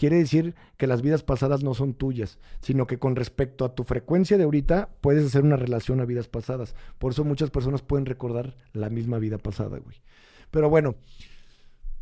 [0.00, 3.84] quiere decir que las vidas pasadas no son tuyas, sino que con respecto a tu
[3.84, 6.74] frecuencia de ahorita puedes hacer una relación a vidas pasadas.
[6.96, 9.96] Por eso muchas personas pueden recordar la misma vida pasada, güey.
[10.50, 10.94] Pero bueno,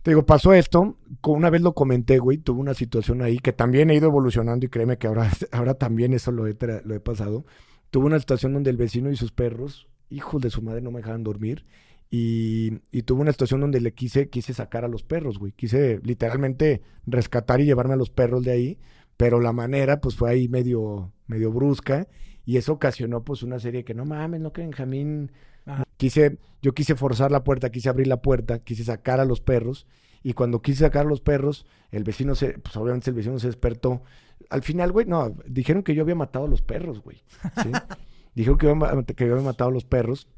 [0.02, 0.96] te digo, pasó esto,
[1.26, 4.68] una vez lo comenté, güey, tuve una situación ahí que también he ido evolucionando y
[4.68, 7.46] créeme que ahora, ahora también eso lo he, lo he pasado.
[7.90, 10.98] Tuve una situación donde el vecino y sus perros, hijos de su madre, no me
[10.98, 11.64] dejaban dormir
[12.10, 15.52] y, y, tuve una situación donde le quise, quise sacar a los perros, güey.
[15.52, 18.78] Quise literalmente rescatar y llevarme a los perros de ahí,
[19.18, 22.08] pero la manera pues fue ahí medio, medio brusca
[22.46, 25.32] y eso ocasionó pues una serie que no mames, no que Benjamín...
[25.66, 25.84] Ajá.
[25.98, 29.86] Quise, yo quise forzar la puerta, quise abrir la puerta, quise sacar a los perros
[30.22, 33.48] y cuando quise sacar a los perros, el vecino se, pues obviamente el vecino se
[33.48, 34.02] despertó.
[34.48, 37.22] Al final, güey, no, dijeron que yo había matado a los perros, güey.
[37.62, 37.70] ¿sí?
[38.34, 40.28] dijeron que yo, que yo había matado a los perros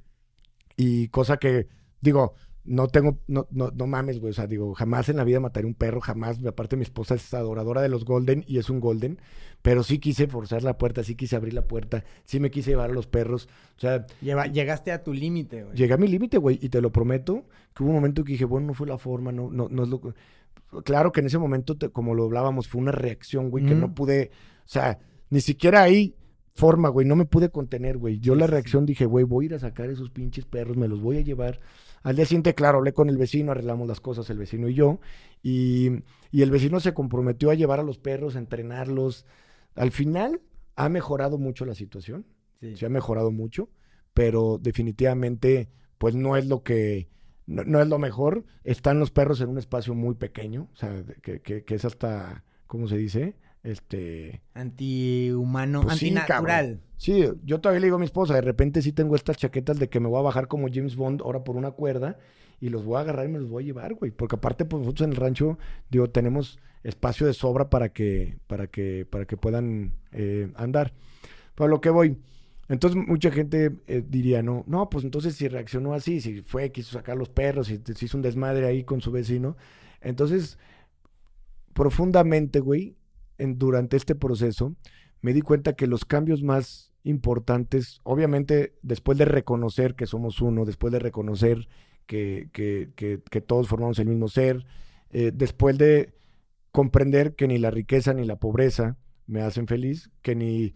[0.81, 1.68] y cosa que,
[2.01, 4.31] digo, no tengo, no, no, no mames, güey.
[4.31, 6.43] O sea, digo, jamás en la vida mataré un perro, jamás.
[6.47, 9.20] Aparte, mi esposa es adoradora de los Golden y es un Golden.
[9.61, 12.89] Pero sí quise forzar la puerta, sí quise abrir la puerta, sí me quise llevar
[12.89, 13.47] a los perros.
[13.76, 14.07] O sea.
[14.22, 15.76] Lleva, llegaste a tu límite, güey.
[15.76, 16.59] Llegué a mi límite, güey.
[16.62, 19.33] Y te lo prometo que hubo un momento que dije, bueno, no fue la forma,
[19.33, 20.01] no, no, no es lo.
[20.83, 23.68] Claro que en ese momento, te, como lo hablábamos, fue una reacción, güey, mm.
[23.68, 24.31] que no pude.
[24.64, 26.14] O sea, ni siquiera ahí
[26.53, 27.07] forma, güey.
[27.07, 28.19] No me pude contener, güey.
[28.19, 31.01] Yo la reacción dije, güey, voy a ir a sacar esos pinches perros, me los
[31.01, 31.61] voy a llevar.
[32.03, 35.01] Al día siguiente, claro, hablé con el vecino, arreglamos las cosas, el vecino y yo.
[35.43, 35.91] Y,
[36.31, 39.27] y el vecino se comprometió a llevar a los perros, a entrenarlos.
[39.75, 40.41] Al final,
[40.77, 42.27] ha mejorado mucho la situación.
[42.61, 42.77] Sí.
[42.77, 43.71] Se ha mejorado mucho,
[44.15, 47.09] pero definitivamente, pues no es lo que.
[47.47, 48.45] No, no, es lo mejor.
[48.65, 52.45] Están los perros en un espacio muy pequeño, o sea, que, que, que es hasta,
[52.67, 53.37] ¿cómo se dice?
[53.63, 56.81] Este antihumano, pues antinatural.
[56.97, 59.79] Sí, sí, yo todavía le digo a mi esposa, de repente sí tengo estas chaquetas
[59.79, 62.19] de que me voy a bajar como James Bond ahora por una cuerda
[62.61, 64.81] y los voy a agarrar y me los voy a llevar, güey, porque aparte pues
[64.81, 65.59] nosotros en el rancho
[65.91, 70.93] digo, tenemos espacio de sobra para que para que para que puedan eh, andar.
[71.55, 72.17] Pero lo que voy,
[72.69, 76.93] entonces mucha gente eh, diría, no, no, pues entonces si reaccionó así, si fue, quiso
[76.93, 79.57] sacar los perros, si, si hizo un desmadre ahí con su vecino,
[80.01, 80.59] entonces
[81.73, 82.97] profundamente, güey,
[83.41, 84.74] en, durante este proceso
[85.22, 90.64] me di cuenta que los cambios más importantes, obviamente después de reconocer que somos uno,
[90.64, 91.68] después de reconocer
[92.07, 94.66] que, que, que, que todos formamos el mismo ser,
[95.11, 96.12] eh, después de
[96.72, 100.74] comprender que ni la riqueza ni la pobreza me hacen feliz, que ni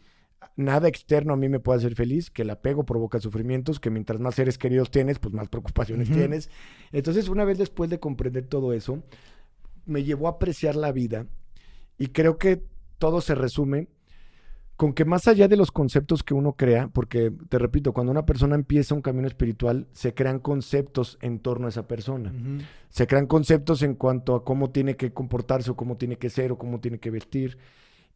[0.57, 4.21] nada externo a mí me puede hacer feliz, que el apego provoca sufrimientos, que mientras
[4.21, 6.17] más seres queridos tienes, pues más preocupaciones uh -huh.
[6.17, 6.51] tienes.
[6.93, 9.03] Entonces, una vez después de comprender todo eso,
[9.87, 11.27] me llevó a apreciar la vida
[11.99, 12.63] y creo que
[12.99, 13.89] todo se resume
[14.77, 18.27] con que más allá de los conceptos que uno crea, porque te repito, cuando una
[18.27, 22.33] persona empieza un camino espiritual, se crean conceptos en torno a esa persona.
[22.89, 26.51] Se crean conceptos en cuanto a cómo tiene que comportarse o cómo tiene que ser
[26.51, 27.57] o cómo tiene que vestir.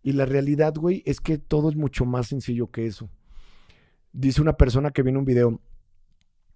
[0.03, 3.09] Y la realidad, güey, es que todo es mucho más sencillo que eso.
[4.13, 5.61] Dice una persona que viene un video,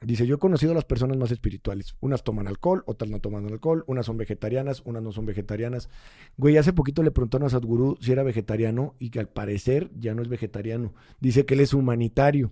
[0.05, 1.95] Dice, yo he conocido a las personas más espirituales.
[2.01, 5.89] Unas toman alcohol, otras no toman alcohol, unas son vegetarianas, unas no son vegetarianas.
[6.37, 10.15] Güey, hace poquito le preguntaron a Sadhguru si era vegetariano y que al parecer ya
[10.15, 10.93] no es vegetariano.
[11.21, 12.51] Dice que él es humanitario.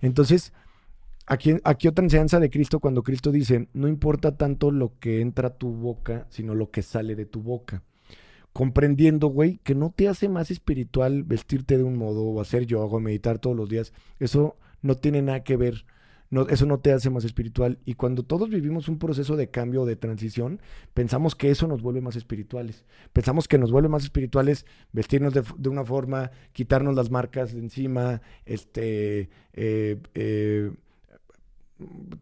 [0.00, 0.54] Entonces,
[1.26, 5.48] aquí, aquí otra enseñanza de Cristo cuando Cristo dice, no importa tanto lo que entra
[5.48, 7.82] a tu boca, sino lo que sale de tu boca.
[8.54, 12.96] Comprendiendo, güey, que no te hace más espiritual vestirte de un modo o hacer yoga
[12.96, 13.92] o meditar todos los días.
[14.18, 15.84] Eso no tiene nada que ver
[16.48, 17.78] eso no te hace más espiritual.
[17.84, 20.60] Y cuando todos vivimos un proceso de cambio de transición,
[20.94, 22.84] pensamos que eso nos vuelve más espirituales.
[23.12, 28.22] Pensamos que nos vuelve más espirituales vestirnos de, una forma, quitarnos las marcas de encima,
[28.44, 30.70] este, eh, eh,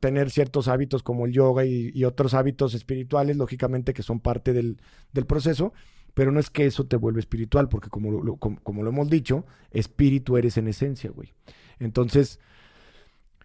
[0.01, 4.79] tener ciertos hábitos como el yoga y, otros hábitos espirituales, lógicamente que son parte del,
[5.27, 5.75] proceso.
[6.15, 10.39] Pero no es que eso te vuelve espiritual, porque como como lo hemos dicho, espíritu
[10.39, 11.35] eres en esencia, güey.
[11.79, 12.41] Entonces,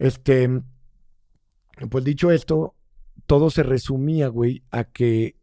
[0.03, 0.49] este,
[1.89, 2.75] pues dicho esto,
[3.25, 5.37] todo se resumía, güey, a que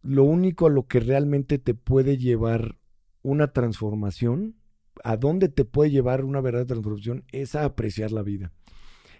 [0.00, 2.78] lo único a lo que realmente te puede llevar
[3.20, 4.56] una transformación,
[5.04, 8.52] a dónde te puede llevar una verdadera transformación, es a apreciar la vida.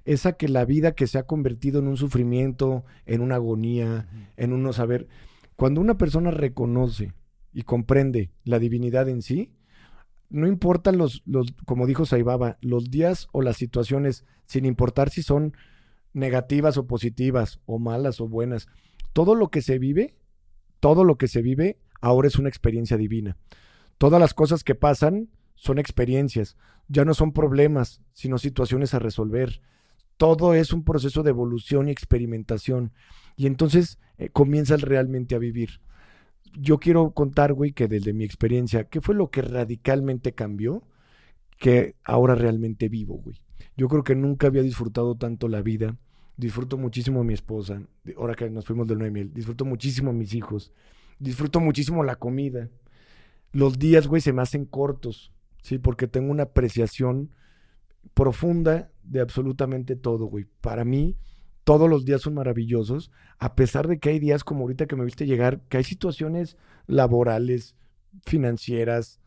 [0.07, 4.09] Es a que la vida que se ha convertido en un sufrimiento, en una agonía,
[4.39, 5.09] en un no saber.
[5.57, 7.13] Cuando una persona reconoce
[7.53, 9.53] y comprende la divinidad en sí,
[10.31, 15.23] no importan los, los, como dijo Saibaba, los días o las situaciones, sin importar si
[15.23, 15.55] son
[16.13, 18.69] negativas o positivas, o malas o buenas.
[19.13, 20.17] Todo lo que se vive,
[20.79, 23.37] todo lo que se vive ahora es una experiencia divina.
[23.99, 26.57] Todas las cosas que pasan son experiencias,
[26.89, 29.61] ya no son problemas, sino situaciones a resolver.
[30.17, 32.93] Todo es un proceso de evolución y experimentación.
[33.37, 35.81] Y entonces eh, comienzas realmente a vivir
[36.55, 40.83] yo quiero contar, güey, que desde mi experiencia, ¿qué fue lo que radicalmente cambió?
[41.59, 43.41] Que ahora realmente vivo, güey.
[43.77, 45.97] Yo creo que nunca había disfrutado tanto la vida.
[46.37, 47.83] Disfruto muchísimo a mi esposa,
[48.17, 49.35] ahora que nos fuimos del 9000.
[49.35, 50.73] Disfruto muchísimo a mis hijos.
[51.19, 52.69] Disfruto muchísimo la comida.
[53.53, 55.33] Los días, güey, se me hacen cortos,
[55.63, 55.79] ¿sí?
[55.79, 57.31] Porque tengo una apreciación
[58.15, 60.47] profunda de absolutamente todo, güey.
[60.61, 61.17] Para mí,
[61.65, 65.05] todos los días son maravillosos, a pesar de que hay días como ahorita que me
[65.05, 66.57] viste llegar, que hay situaciones
[66.87, 67.75] laborales,
[68.25, 69.21] financieras,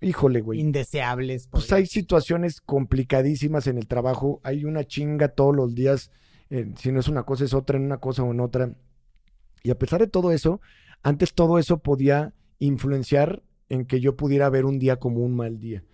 [0.00, 0.60] híjole, güey.
[0.60, 1.48] Indeseables.
[1.48, 6.10] Pues hay situaciones complicadísimas en el trabajo, hay una chinga todos los días,
[6.50, 8.74] eh, si no es una cosa es otra, en una cosa o en otra.
[9.62, 10.60] Y a pesar de todo eso,
[11.02, 15.58] antes todo eso podía influenciar en que yo pudiera ver un día como un mal
[15.58, 15.84] día.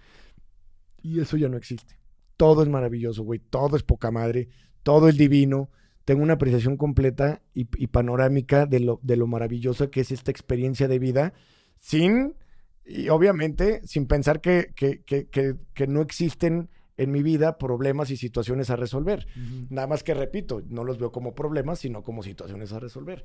[1.02, 1.98] Y eso ya no existe.
[2.36, 3.38] Todo es maravilloso, güey.
[3.38, 4.48] Todo es poca madre
[4.86, 5.68] todo el divino,
[6.04, 10.86] tengo una apreciación completa y, panorámica de lo, de lo maravillosa que es esta experiencia
[10.86, 11.32] de vida,
[11.80, 12.36] sin,
[12.84, 18.16] y obviamente, sin pensar que, que, que, que, no existen en mi vida problemas y
[18.16, 19.26] situaciones a resolver.
[19.70, 23.24] Nada más que repito, no los veo como problemas, sino como situaciones a resolver.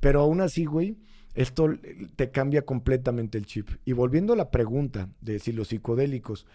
[0.00, 0.98] Pero aún así, güey,
[1.32, 1.70] esto
[2.16, 3.70] te cambia completamente el chip.
[3.86, 6.46] Y volviendo a la pregunta de si los psicodélicos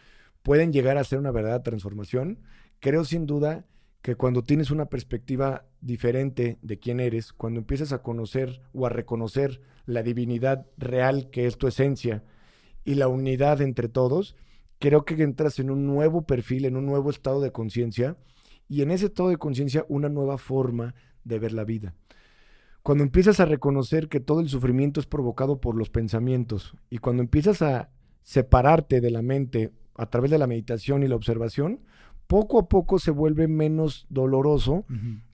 [0.44, 2.38] pueden llegar a ser una verdadera transformación,
[2.80, 3.66] creo sin duda
[4.04, 8.90] que cuando tienes una perspectiva diferente de quién eres, cuando empiezas a conocer o a
[8.90, 12.22] reconocer la divinidad real que es tu esencia
[12.84, 14.36] y la unidad entre todos,
[14.78, 18.18] creo que entras en un nuevo perfil, en un nuevo estado de conciencia
[18.68, 21.96] y en ese estado de conciencia una nueva forma de ver la vida.
[22.82, 27.24] Cuando empiezas a reconocer que todo el sufrimiento es provocado por los pensamientos y cuando
[27.24, 27.90] empiezas a
[28.22, 31.80] separarte de la mente a través de la meditación y la observación,
[32.34, 34.86] poco a poco se vuelve menos doloroso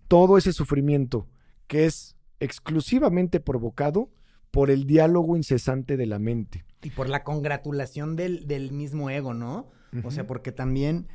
[0.10, 1.28] todo ese sufrimiento
[1.68, 4.10] que es exclusivamente provocado
[4.52, 6.66] por el diálogo incesante de la mente.
[6.84, 9.70] Y por la congratulación del, del mismo ego, ¿no?
[10.04, 11.08] O sea, porque también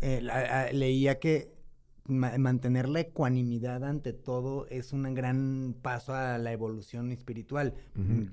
[0.00, 0.22] eh,
[0.72, 1.54] leía que
[2.08, 7.74] mantener la ecuanimidad ante todo es un gran paso a la evolución espiritual.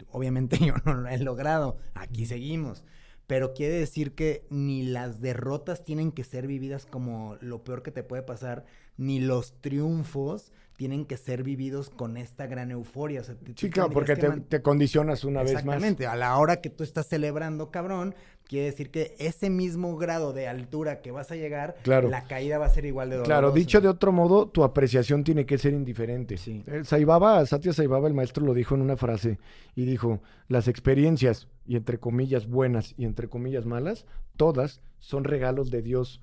[0.09, 2.83] Obviamente yo no lo he logrado, aquí seguimos
[3.29, 7.91] pero quiere decir que ni las derrotas tienen que ser vividas como lo peor que
[7.91, 8.65] te puede pasar,
[8.97, 13.21] ni los triunfos tienen que ser vividos con esta gran euforia.
[13.55, 15.59] sí, claro, porque te, condicionas una vez más.
[15.59, 18.15] Exactamente, a la hora que tú estás celebrando, cabrón,
[18.49, 22.09] quiere decir que ese mismo grado de altura que vas a llegar, Claro.
[22.09, 23.31] la caída va a ser igual de dolorosa.
[23.31, 26.35] Claro, dicho de otro modo, tu apreciación tiene que ser indiferente.
[26.37, 26.63] Sí.
[26.65, 29.37] Eh, Saibaba, Satya Saibaba, el maestro, lo dijo en una frase
[29.75, 35.69] y dijo, las experiencias, y entre comillas buenas y entre comillas malas, todas son regalos
[35.69, 36.19] de Dios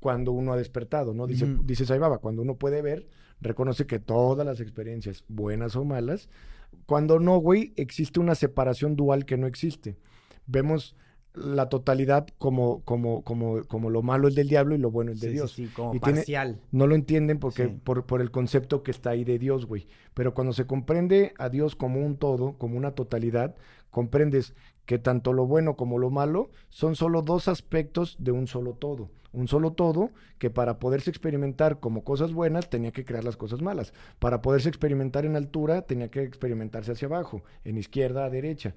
[0.00, 1.26] cuando uno ha despertado, ¿no?
[1.26, 1.62] Dice, Ujú.
[1.64, 3.08] dice Saibaba, cuando uno puede ver,
[3.40, 6.28] reconoce que todas las experiencias, buenas o malas,
[6.84, 9.96] cuando no, güey, existe una separación dual que no existe.
[10.46, 10.94] Vemos
[11.34, 15.20] la totalidad como, como, como, como lo malo es del diablo y lo bueno es
[15.20, 15.52] de Sí, Dios.
[15.52, 16.60] sí, como Y tiene- parcial.
[16.72, 19.86] No lo entienden porque por, por el concepto que está ahí de Dios, güey.
[20.14, 23.54] Pero cuando se comprende a Dios como un todo, como una totalidad,
[23.90, 24.54] comprendes
[24.86, 29.10] que tanto lo bueno como lo malo son solo dos aspectos de un solo todo.
[29.32, 33.62] Un solo todo que para poderse experimentar como cosas buenas tenía que crear las cosas
[33.62, 33.92] malas.
[34.18, 38.74] Para poderse experimentar en altura tenía que experimentarse hacia abajo, en izquierda a derecha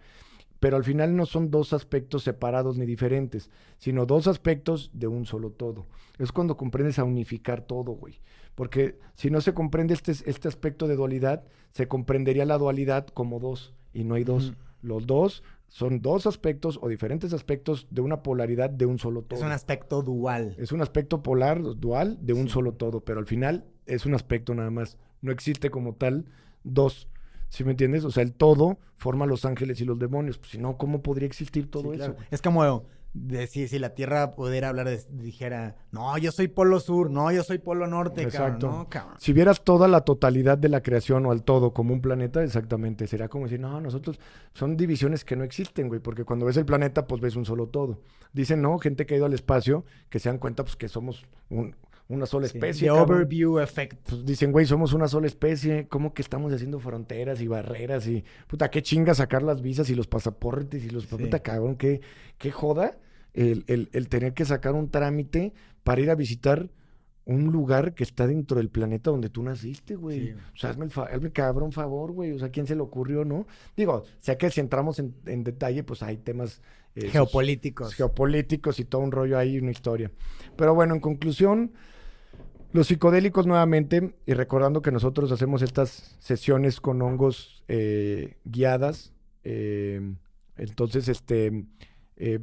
[0.63, 3.49] pero al final no son dos aspectos separados ni diferentes,
[3.79, 5.87] sino dos aspectos de un solo todo.
[6.19, 8.21] Es cuando comprendes a unificar todo, güey.
[8.55, 13.41] Porque si no se comprende este, este aspecto de dualidad, se comprendería la dualidad como
[13.41, 14.53] dos, y no hay dos.
[14.81, 19.39] Los dos son dos aspectos o diferentes aspectos de una polaridad de un solo todo.
[19.39, 20.55] Es un aspecto dual.
[20.57, 22.53] Es un aspecto polar, dual, de un Sí.
[22.53, 24.97] solo todo, pero al final es un aspecto nada más.
[25.21, 26.23] No existe como tal
[26.63, 27.09] dos.
[27.53, 28.03] ¿Sí me entiendes?
[28.03, 30.39] O sea, el todo forma los ángeles y los demonios.
[30.39, 32.15] Pues si no, ¿cómo podría existir todo Sí, eso?
[32.31, 32.83] Es como
[33.13, 37.43] decir, si la Tierra pudiera hablar, de- dijera, no, yo soy polo sur, no, yo
[37.43, 38.65] soy polo norte, Exacto.
[38.65, 38.79] cabrón.
[38.79, 39.17] No, cabrón.
[39.19, 43.05] Si vieras toda la totalidad de la creación o al todo como un planeta, exactamente,
[43.05, 44.19] será como decir, no, nosotros
[44.55, 47.67] son divisiones que no existen, güey, porque cuando ves el planeta, pues ves un solo
[47.67, 47.99] todo.
[48.31, 51.23] Dicen, no, gente que ha ido al espacio, que se dan cuenta, pues que somos
[51.51, 51.75] un-
[52.09, 52.89] una sola Sí, especie.
[52.89, 53.17] The cabrón.
[53.17, 54.09] overview effect.
[54.09, 58.23] Pues dicen, güey, somos una sola especie, ¿cómo que estamos haciendo fronteras y barreras y
[58.47, 61.15] puta, qué chinga sacar las visas y los pasaportes y los Sí.
[61.15, 62.01] puta cabrón, qué,
[62.37, 62.97] qué joda
[63.33, 66.69] el, el- el tener que sacar un trámite para ir a visitar
[67.25, 70.27] un lugar que está dentro del planeta donde tú naciste, güey.
[70.27, 70.33] Sí.
[70.53, 72.33] O sea, hazme el, fa- hazme cabrón favor, güey.
[72.33, 73.47] O sea, ¿quién se le ocurrió, no?
[73.77, 76.61] Digo, sé que si entramos en, en detalle, pues hay temas
[76.95, 77.93] eh, Geopolíticos.
[77.95, 80.11] geopolíticos y todo un rollo ahí, una historia.
[80.57, 81.71] Pero bueno, en conclusión,
[82.73, 89.13] los psicodélicos nuevamente, y recordando que nosotros hacemos estas sesiones con hongos eh, guiadas,
[89.43, 90.15] eh,
[90.57, 91.65] entonces, este,
[92.15, 92.39] eh,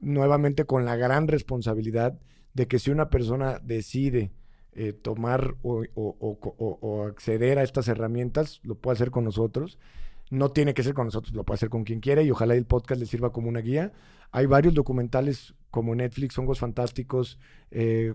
[0.00, 2.18] nuevamente con la gran responsabilidad
[2.54, 4.30] de que si una persona decide
[4.72, 9.78] eh, tomar o acceder a estas herramientas, lo puede hacer con nosotros.
[10.30, 12.66] No tiene que ser con nosotros, lo puede hacer con quien quiera y ojalá el
[12.66, 13.92] podcast le sirva como una guía.
[14.32, 17.38] Hay varios documentales como Netflix, Hongos Fantásticos,
[17.70, 18.14] eh,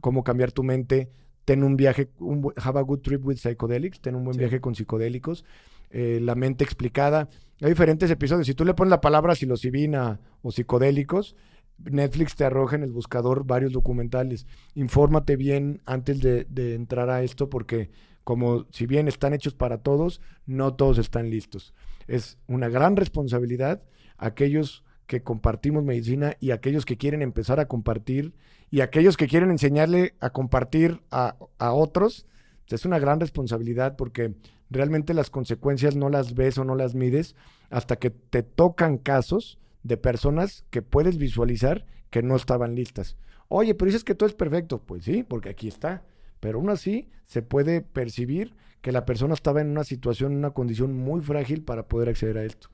[0.00, 1.10] Cómo cambiar tu mente,
[1.44, 4.38] Ten un viaje, un, Have a good trip with psychedelics, ten un buen Sí.
[4.38, 5.44] viaje con psicodélicos,
[5.90, 7.28] eh, La mente explicada.
[7.60, 8.46] Hay diferentes episodios.
[8.46, 11.34] Si tú le pones la palabra psilocibina o psicodélicos,
[11.78, 14.46] Netflix te arroja en el buscador varios documentales.
[14.74, 17.90] Infórmate bien antes de, de entrar a esto porque
[18.22, 21.74] como si bien están hechos para todos, no todos están listos.
[22.06, 23.82] Es una gran responsabilidad
[24.16, 28.32] aquellos que compartimos medicina y aquellos que quieren empezar a compartir
[28.72, 32.26] y aquellos que quieren enseñarle a compartir a, a otros.
[32.68, 34.34] Es una gran responsabilidad porque
[34.70, 37.36] realmente las consecuencias no las ves o no las mides
[37.68, 43.18] hasta que te tocan casos de personas que puedes visualizar que no estaban listas.
[43.48, 44.78] Oye, pero dices que todo es perfecto.
[44.78, 46.02] Pues sí, porque aquí está.
[46.40, 50.52] Pero aún así se puede percibir que la persona estaba en una situación, en una
[50.52, 52.70] condición muy frágil para poder acceder a esto.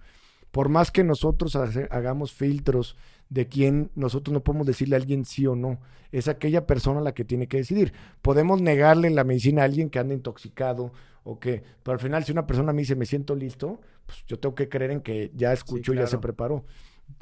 [0.52, 2.96] Por más que nosotros hagamos filtros
[3.30, 5.80] de quién nosotros no podemos decirle a alguien sí o no,
[6.12, 7.92] es aquella persona la que tiene que decidir.
[8.22, 10.92] Podemos negarle la medicina a alguien que anda intoxicado
[11.24, 14.38] o que, pero al final si una persona me dice me siento listo, pues yo
[14.38, 16.64] tengo que creer en que ya escuchó y ya se preparó.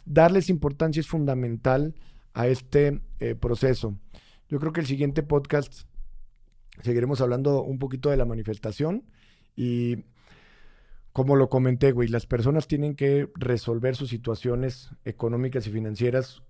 [0.04, 1.94] Darles importancia es fundamental
[2.32, 3.96] a este eh, proceso.
[4.48, 5.82] Yo creo que el siguiente podcast
[6.82, 9.04] seguiremos hablando un poquito de la manifestación
[9.56, 10.04] y
[11.16, 16.42] como lo comenté, güey, las personas tienen que resolver sus situaciones económicas y financieras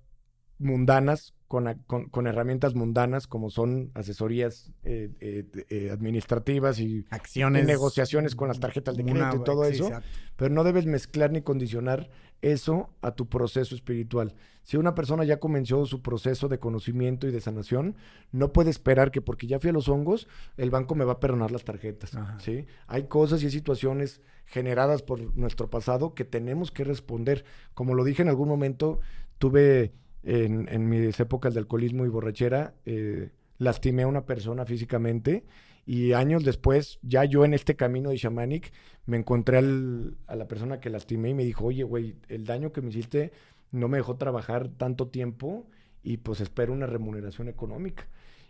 [0.59, 7.62] mundanas con, con- con herramientas mundanas como son asesorías eh, eh, eh, administrativas y Acciones.
[7.62, 9.86] y negociaciones con las tarjetas de una- crédito y todo sí, eso.
[9.86, 10.09] exacto.
[10.36, 12.11] pero no debes mezclar ni condicionar
[12.42, 14.34] eso a tu proceso espiritual.
[14.62, 17.96] Si una persona ya comenzó su proceso de conocimiento y de sanación,
[18.32, 20.26] no puede esperar que porque ya fui a los hongos,
[20.57, 22.14] el banco me va a perdonar las tarjetas.
[22.16, 22.38] Ajá.
[22.40, 22.66] ¿sí?
[22.88, 27.44] Hay cosas y hay situaciones generadas por nuestro pasado que tenemos que responder.
[27.74, 29.00] Como lo dije en algún momento,
[29.38, 29.92] tuve
[30.27, 35.45] en, en mis épocas de alcoholismo y borrachera, eh, lastimé a una persona físicamente
[35.87, 38.72] y años después, ya yo en este camino de shamanic,
[39.07, 42.72] me encontré al- a la persona que lastimé y me dijo, oye, güey, el daño
[42.72, 43.31] que me hiciste
[43.70, 45.66] no me dejó trabajar tanto tiempo
[46.03, 48.09] y pues espero una remuneración económica.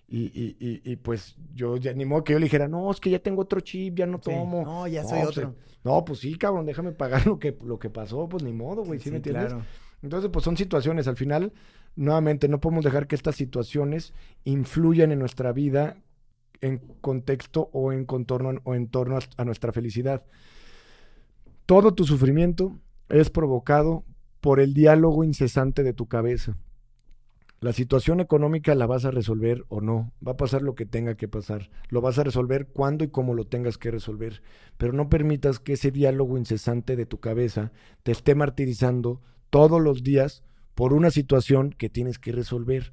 [0.09, 3.11] Y, y, y, pues yo ya ni modo que yo le dijera, no, es que
[3.11, 4.62] ya tengo otro chip, ya no tomo.
[4.64, 5.55] no, ya soy pues, otro.
[5.83, 9.01] no, pues sí, cabrón, déjame pagar lo que, lo que pasó, pues ni modo, güey,
[9.01, 9.47] ¿sí, me entiendes?
[9.49, 9.64] Claro.
[10.03, 11.53] Entonces, pues son situaciones, al final,
[11.94, 14.12] nuevamente, no podemos dejar que estas situaciones
[14.44, 15.97] influyan en nuestra vida
[16.61, 20.24] en contexto o en contorno o en torno a nuestra felicidad.
[21.66, 22.78] Todo tu sufrimiento
[23.09, 24.05] es provocado
[24.40, 26.57] por el diálogo incesante de tu cabeza.
[27.61, 30.12] La situación económica la vas a resolver o no.
[30.24, 31.70] Va a pasar lo que tenga que pasar.
[31.88, 34.42] Lo vas a resolver cuando y como lo tengas que resolver.
[34.76, 37.72] Pero no permitas que ese diálogo incesante de tu cabeza
[38.03, 40.42] te esté martirizando todos los días
[40.74, 42.92] por una situación que tienes que resolver.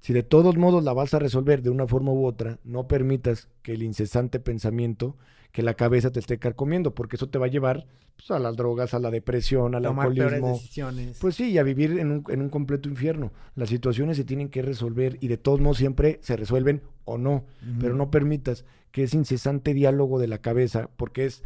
[0.00, 3.48] Si de todos modos la vas a resolver de una forma u otra, no permitas
[3.62, 5.16] que el incesante pensamiento
[5.50, 7.86] que la cabeza te esté carcomiendo, porque eso te va a llevar
[8.16, 10.54] pues, a las drogas, a la depresión, al Tomar alcoholismo.
[10.54, 11.18] Decisiones.
[11.20, 13.32] Pues sí, y a vivir en un, en un completo infierno.
[13.54, 17.44] Las situaciones se tienen que resolver y de todos modos siempre se resuelven o no,
[17.80, 21.44] pero no permitas que ese incesante diálogo de la cabeza, porque es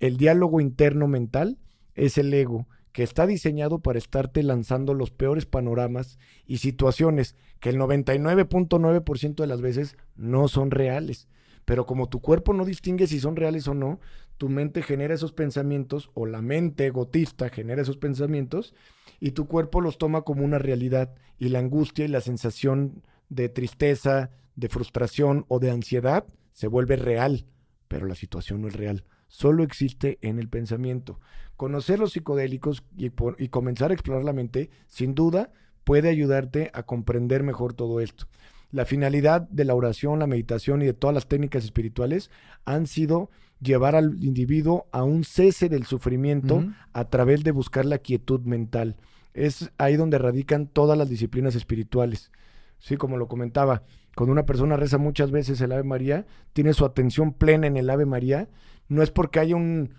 [0.00, 1.58] el diálogo interno mental,
[1.94, 6.16] es el ego que está diseñado para estarte lanzando los peores panoramas
[6.46, 11.26] y situaciones que el 99.9% de las veces no son reales.
[11.64, 13.98] Pero como tu cuerpo no distingue si son reales o no,
[14.38, 18.76] tu mente genera esos pensamientos o la mente egotista genera esos pensamientos
[19.18, 23.48] y tu cuerpo los toma como una realidad y la angustia y la sensación de
[23.48, 27.44] tristeza, de frustración o de ansiedad se vuelve real,
[27.88, 29.04] pero la situación no es real,
[29.34, 31.18] solo existe en el pensamiento.
[31.56, 35.50] Conocer los psicodélicos y, y comenzar a explorar la mente, sin duda,
[35.82, 38.26] puede ayudarte a comprender mejor todo esto.
[38.70, 42.30] La finalidad de la oración, la meditación y de todas las técnicas espirituales
[42.64, 43.28] han sido
[43.60, 48.96] llevar al individuo a un cese del sufrimiento a través de buscar la quietud mental.
[49.32, 52.30] Es ahí donde radican todas las disciplinas espirituales.
[52.78, 53.82] Sí, como lo comentaba,
[54.16, 57.90] cuando una persona reza muchas veces el Ave María, tiene su atención plena en el
[57.90, 58.48] Ave María,
[58.88, 59.94] no es porque haya un,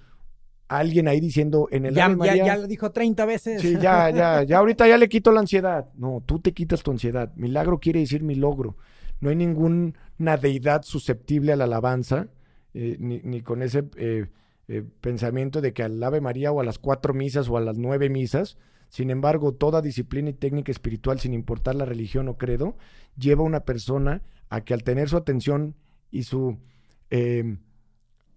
[0.68, 3.62] alguien ahí diciendo en el ya, Ya, lo dijo 30 veces.
[3.62, 5.90] Sí, ya, ya, ya ahorita ya le quito la ansiedad.
[5.96, 7.32] No, tú te quitas tu ansiedad.
[7.36, 8.78] Milagro quiere decir mi logro.
[9.20, 9.94] No hay ninguna
[10.42, 12.28] deidad susceptible a la alabanza,
[12.74, 14.28] eh, ni, con ese eh,
[14.68, 17.78] eh, pensamiento de que al Ave María o a las cuatro misas o a las
[17.78, 18.58] nueve misas.
[18.90, 22.78] Sin embargo, toda disciplina y técnica espiritual, sin importar la religión o credo,
[23.18, 25.76] lleva a una persona a que al tener su atención
[26.12, 26.58] y su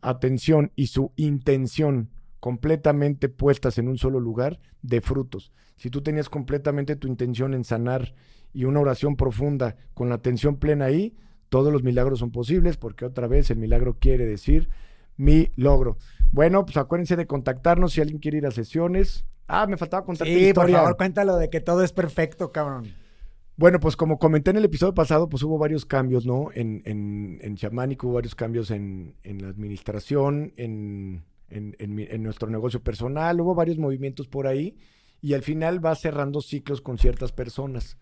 [0.01, 5.53] atención y su intención completamente puestas en un solo lugar de frutos.
[5.77, 8.15] Si tú tenías completamente tu intención en sanar
[8.53, 11.17] y una oración profunda con la atención plena ahí,
[11.49, 14.69] todos los milagros son posibles porque otra vez el milagro quiere decir
[15.19, 15.99] mi logro.
[16.33, 19.27] Bueno, pues acuérdense de contactarnos si alguien quiere ir a sesiones.
[19.47, 20.77] Ah, me faltaba contar sí, historia.
[20.77, 22.95] por favor, cuéntalo de que todo es perfecto, cabrón.
[23.57, 26.49] Bueno, pues como comenté en el episodio pasado, pues hubo varios cambios, ¿no?
[26.55, 33.41] En, en, en hubo varios cambios en, en la administración, en en, nuestro negocio personal,
[33.41, 34.77] hubo varios movimientos por ahí
[35.21, 37.97] y al final va cerrando ciclos con ciertas personas,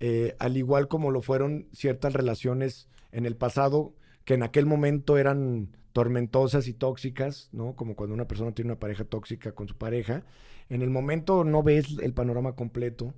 [0.00, 3.94] eh, al igual como lo fueron ciertas relaciones en el pasado
[4.26, 7.74] que en aquel momento eran tormentosas y tóxicas, ¿no?
[7.74, 10.26] Como cuando una persona tiene una pareja tóxica con su pareja.
[10.68, 13.14] En el momento no ves el panorama completo,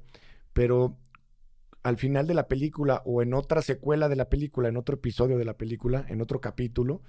[0.52, 0.96] pero
[1.82, 5.38] al final de la película o en otra secuela de la película, en otro episodio
[5.38, 7.02] de la película, en otro capítulo,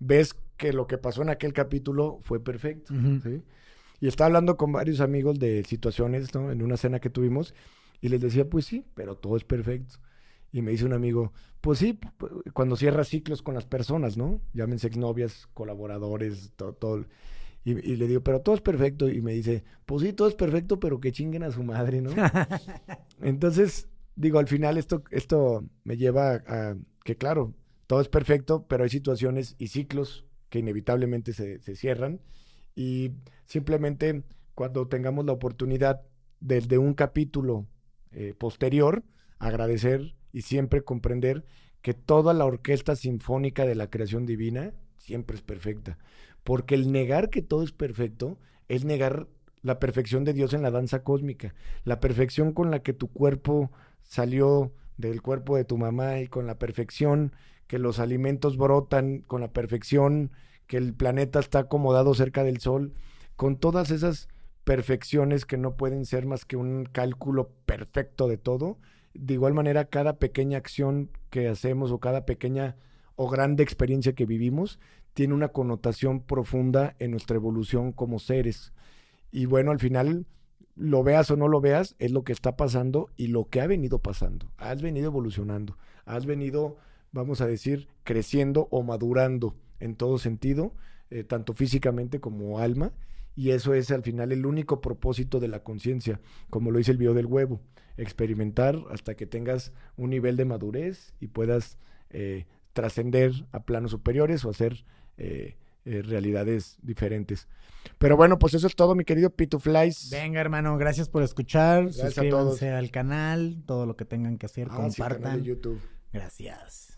[0.00, 2.92] ves que lo que pasó en aquel capítulo fue perfecto.
[4.00, 6.50] Y estaba hablando con varios amigos de situaciones, ¿no?
[6.50, 7.54] En una cena que tuvimos,
[8.00, 9.96] y les decía, pues sí, pero todo es perfecto.
[10.56, 11.98] Y me dice un amigo, pues sí,
[12.54, 14.40] cuando cierras ciclos con las personas, ¿no?
[14.54, 17.04] Llámense exnovias, colaboradores, todo, todo.
[17.62, 19.06] Y, y, le digo, pero todo es perfecto.
[19.06, 22.10] Y me dice, pues sí, todo es perfecto, pero que chinguen a su madre, ¿no?
[23.20, 27.52] Entonces, digo, al final esto, esto me lleva a que, claro,
[27.86, 32.22] todo es perfecto, pero hay situaciones y ciclos que inevitablemente se, cierran
[32.74, 33.12] y
[33.44, 34.22] simplemente
[34.54, 36.00] cuando tengamos la oportunidad
[36.40, 37.66] desde un capítulo
[38.12, 39.04] eh, posterior,
[39.38, 41.46] agradecer y siempre comprender
[41.80, 45.96] que toda la orquesta sinfónica de la creación divina siempre es perfecta.
[46.44, 48.38] Porque el negar que todo es perfecto
[48.68, 49.28] es negar
[49.62, 51.54] la perfección de Dios en la danza cósmica,
[51.84, 53.72] la perfección con la que tu cuerpo
[54.02, 57.32] salió del cuerpo de tu mamá y con la perfección
[57.66, 60.32] que los alimentos brotan con la perfección,
[60.66, 62.92] que el planeta está acomodado cerca del Sol,
[63.36, 64.28] con todas esas
[64.64, 68.76] perfecciones que no pueden ser más que un cálculo perfecto de todo.
[69.18, 72.76] De igual manera, cada pequeña acción que hacemos o cada pequeña
[73.16, 74.78] o grande experiencia que vivimos
[75.14, 78.72] tiene una connotación profunda en nuestra evolución como seres.
[79.32, 80.26] Y bueno, al final,
[80.74, 83.66] lo veas o no lo veas, es lo que está pasando y lo que ha
[83.66, 84.52] venido pasando.
[84.58, 86.76] Has venido evolucionando, has venido,
[87.12, 90.74] vamos a decir, creciendo o madurando en todo sentido,
[91.08, 92.92] eh, tanto físicamente como alma.
[93.36, 96.96] Y eso es al final el único propósito de la conciencia, como lo dice el
[96.96, 97.60] video del huevo,
[97.98, 101.78] experimentar hasta que tengas un nivel de madurez y puedas
[102.10, 104.84] eh, trascender a planos superiores o hacer
[105.18, 107.46] eh, eh, realidades diferentes.
[107.98, 110.08] Pero bueno, pues eso es todo, mi querido Pituflies.
[110.10, 111.92] Venga, hermano, gracias por escuchar.
[111.92, 115.42] Suscríbanse al canal, todo lo que tengan que hacer, Ah, sí, canal compartan.
[115.42, 115.80] de YouTube.
[116.12, 116.95] Gracias.